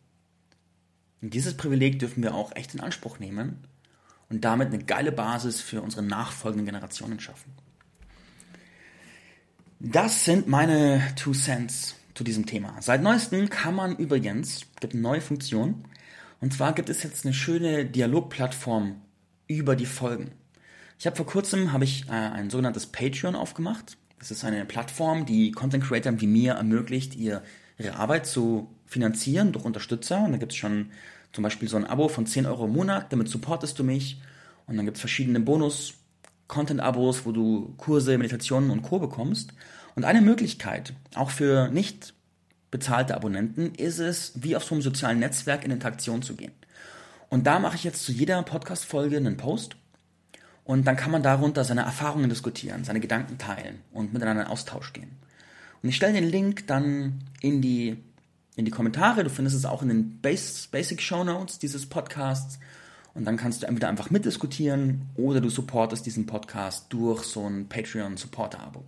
Und 1.21 1.33
dieses 1.33 1.57
Privileg 1.57 1.99
dürfen 1.99 2.23
wir 2.23 2.35
auch 2.35 2.55
echt 2.55 2.73
in 2.73 2.79
Anspruch 2.79 3.19
nehmen 3.19 3.59
und 4.29 4.45
damit 4.45 4.67
eine 4.67 4.83
geile 4.83 5.11
Basis 5.11 5.61
für 5.61 5.81
unsere 5.81 6.03
nachfolgenden 6.03 6.65
Generationen 6.65 7.19
schaffen. 7.19 7.51
Das 9.79 10.25
sind 10.25 10.47
meine 10.47 11.01
Two 11.15 11.33
Cents 11.33 11.95
zu 12.15 12.23
diesem 12.23 12.45
Thema. 12.45 12.75
Seit 12.81 13.03
neuestem 13.03 13.49
kann 13.49 13.75
man 13.75 13.95
übrigens, 13.95 14.61
gibt 14.79 14.93
eine 14.93 15.01
neue 15.01 15.21
Funktion, 15.21 15.83
und 16.39 16.53
zwar 16.53 16.73
gibt 16.73 16.89
es 16.89 17.03
jetzt 17.03 17.25
eine 17.25 17.33
schöne 17.33 17.85
Dialogplattform 17.85 19.01
über 19.47 19.75
die 19.75 19.85
Folgen. 19.85 20.31
Ich 20.99 21.05
habe 21.05 21.15
vor 21.15 21.25
kurzem 21.25 21.73
habe 21.73 21.83
ich 21.83 22.07
äh, 22.09 22.11
ein 22.11 22.49
sogenanntes 22.49 22.87
Patreon 22.87 23.35
aufgemacht. 23.35 23.97
Das 24.19 24.31
ist 24.31 24.43
eine 24.43 24.65
Plattform, 24.65 25.25
die 25.25 25.51
Content 25.51 25.83
Creators 25.83 26.19
wie 26.19 26.27
mir 26.27 26.53
ermöglicht, 26.53 27.15
ihr, 27.15 27.43
ihre 27.77 27.95
Arbeit 27.97 28.25
zu 28.25 28.67
finanzieren 28.87 29.51
durch 29.51 29.65
Unterstützer. 29.65 30.23
Und 30.23 30.31
da 30.31 30.37
gibt 30.37 30.53
es 30.53 30.57
schon 30.57 30.91
zum 31.33 31.43
Beispiel 31.43 31.67
so 31.67 31.77
ein 31.77 31.85
Abo 31.85 32.07
von 32.07 32.25
10 32.25 32.45
Euro 32.45 32.65
im 32.65 32.73
Monat, 32.73 33.11
damit 33.11 33.29
supportest 33.29 33.77
du 33.77 33.83
mich. 33.83 34.21
Und 34.65 34.77
dann 34.77 34.85
gibt 34.85 34.97
es 34.97 35.01
verschiedene 35.01 35.39
Bonus-Content-Abos, 35.39 37.25
wo 37.25 37.31
du 37.31 37.73
Kurse, 37.77 38.17
Meditationen 38.17 38.71
und 38.71 38.81
Co. 38.81 38.99
bekommst. 38.99 39.53
Und 39.95 40.05
eine 40.05 40.21
Möglichkeit, 40.21 40.93
auch 41.15 41.31
für 41.31 41.69
nicht 41.69 42.13
bezahlte 42.71 43.15
Abonnenten, 43.15 43.73
ist 43.75 43.99
es, 43.99 44.33
wie 44.35 44.55
auf 44.55 44.63
so 44.63 44.75
einem 44.75 44.81
sozialen 44.81 45.19
Netzwerk 45.19 45.63
in 45.63 45.71
Interaktion 45.71 46.21
zu 46.21 46.35
gehen. 46.35 46.51
Und 47.29 47.47
da 47.47 47.59
mache 47.59 47.75
ich 47.75 47.83
jetzt 47.83 48.03
zu 48.03 48.11
jeder 48.11 48.41
Podcast-Folge 48.43 49.17
einen 49.17 49.37
Post. 49.37 49.75
Und 50.63 50.85
dann 50.85 50.97
kann 50.97 51.11
man 51.11 51.23
darunter 51.23 51.63
seine 51.63 51.81
Erfahrungen 51.81 52.29
diskutieren, 52.29 52.83
seine 52.83 52.99
Gedanken 52.99 53.37
teilen 53.37 53.79
und 53.93 54.13
miteinander 54.13 54.43
in 54.43 54.49
Austausch 54.49 54.91
gehen. 54.93 55.11
Und 55.81 55.89
ich 55.89 55.95
stelle 55.95 56.13
den 56.13 56.29
Link 56.29 56.67
dann 56.67 57.23
in 57.41 57.61
die, 57.61 57.97
in 58.57 58.65
die 58.65 58.71
Kommentare. 58.71 59.23
Du 59.23 59.29
findest 59.29 59.55
es 59.55 59.63
auch 59.63 59.81
in 59.81 59.87
den 59.87 60.19
Basic 60.19 61.01
Show 61.01 61.23
Notes 61.23 61.59
dieses 61.59 61.85
Podcasts. 61.85 62.59
Und 63.13 63.25
dann 63.25 63.37
kannst 63.37 63.63
du 63.63 63.67
entweder 63.67 63.87
einfach 63.87 64.09
mitdiskutieren 64.09 65.03
oder 65.15 65.39
du 65.39 65.49
supportest 65.49 66.05
diesen 66.05 66.25
Podcast 66.25 66.87
durch 66.89 67.23
so 67.23 67.47
ein 67.47 67.69
Patreon-Supporter-Abo. 67.69 68.83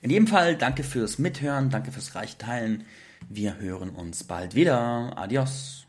In 0.00 0.10
jedem 0.10 0.28
Fall 0.28 0.56
danke 0.56 0.84
fürs 0.84 1.18
Mithören, 1.18 1.70
danke 1.70 1.90
fürs 1.90 2.14
reiche 2.14 2.38
Teilen. 2.38 2.84
Wir 3.28 3.58
hören 3.58 3.90
uns 3.90 4.24
bald 4.24 4.54
wieder. 4.54 5.12
Adios. 5.18 5.87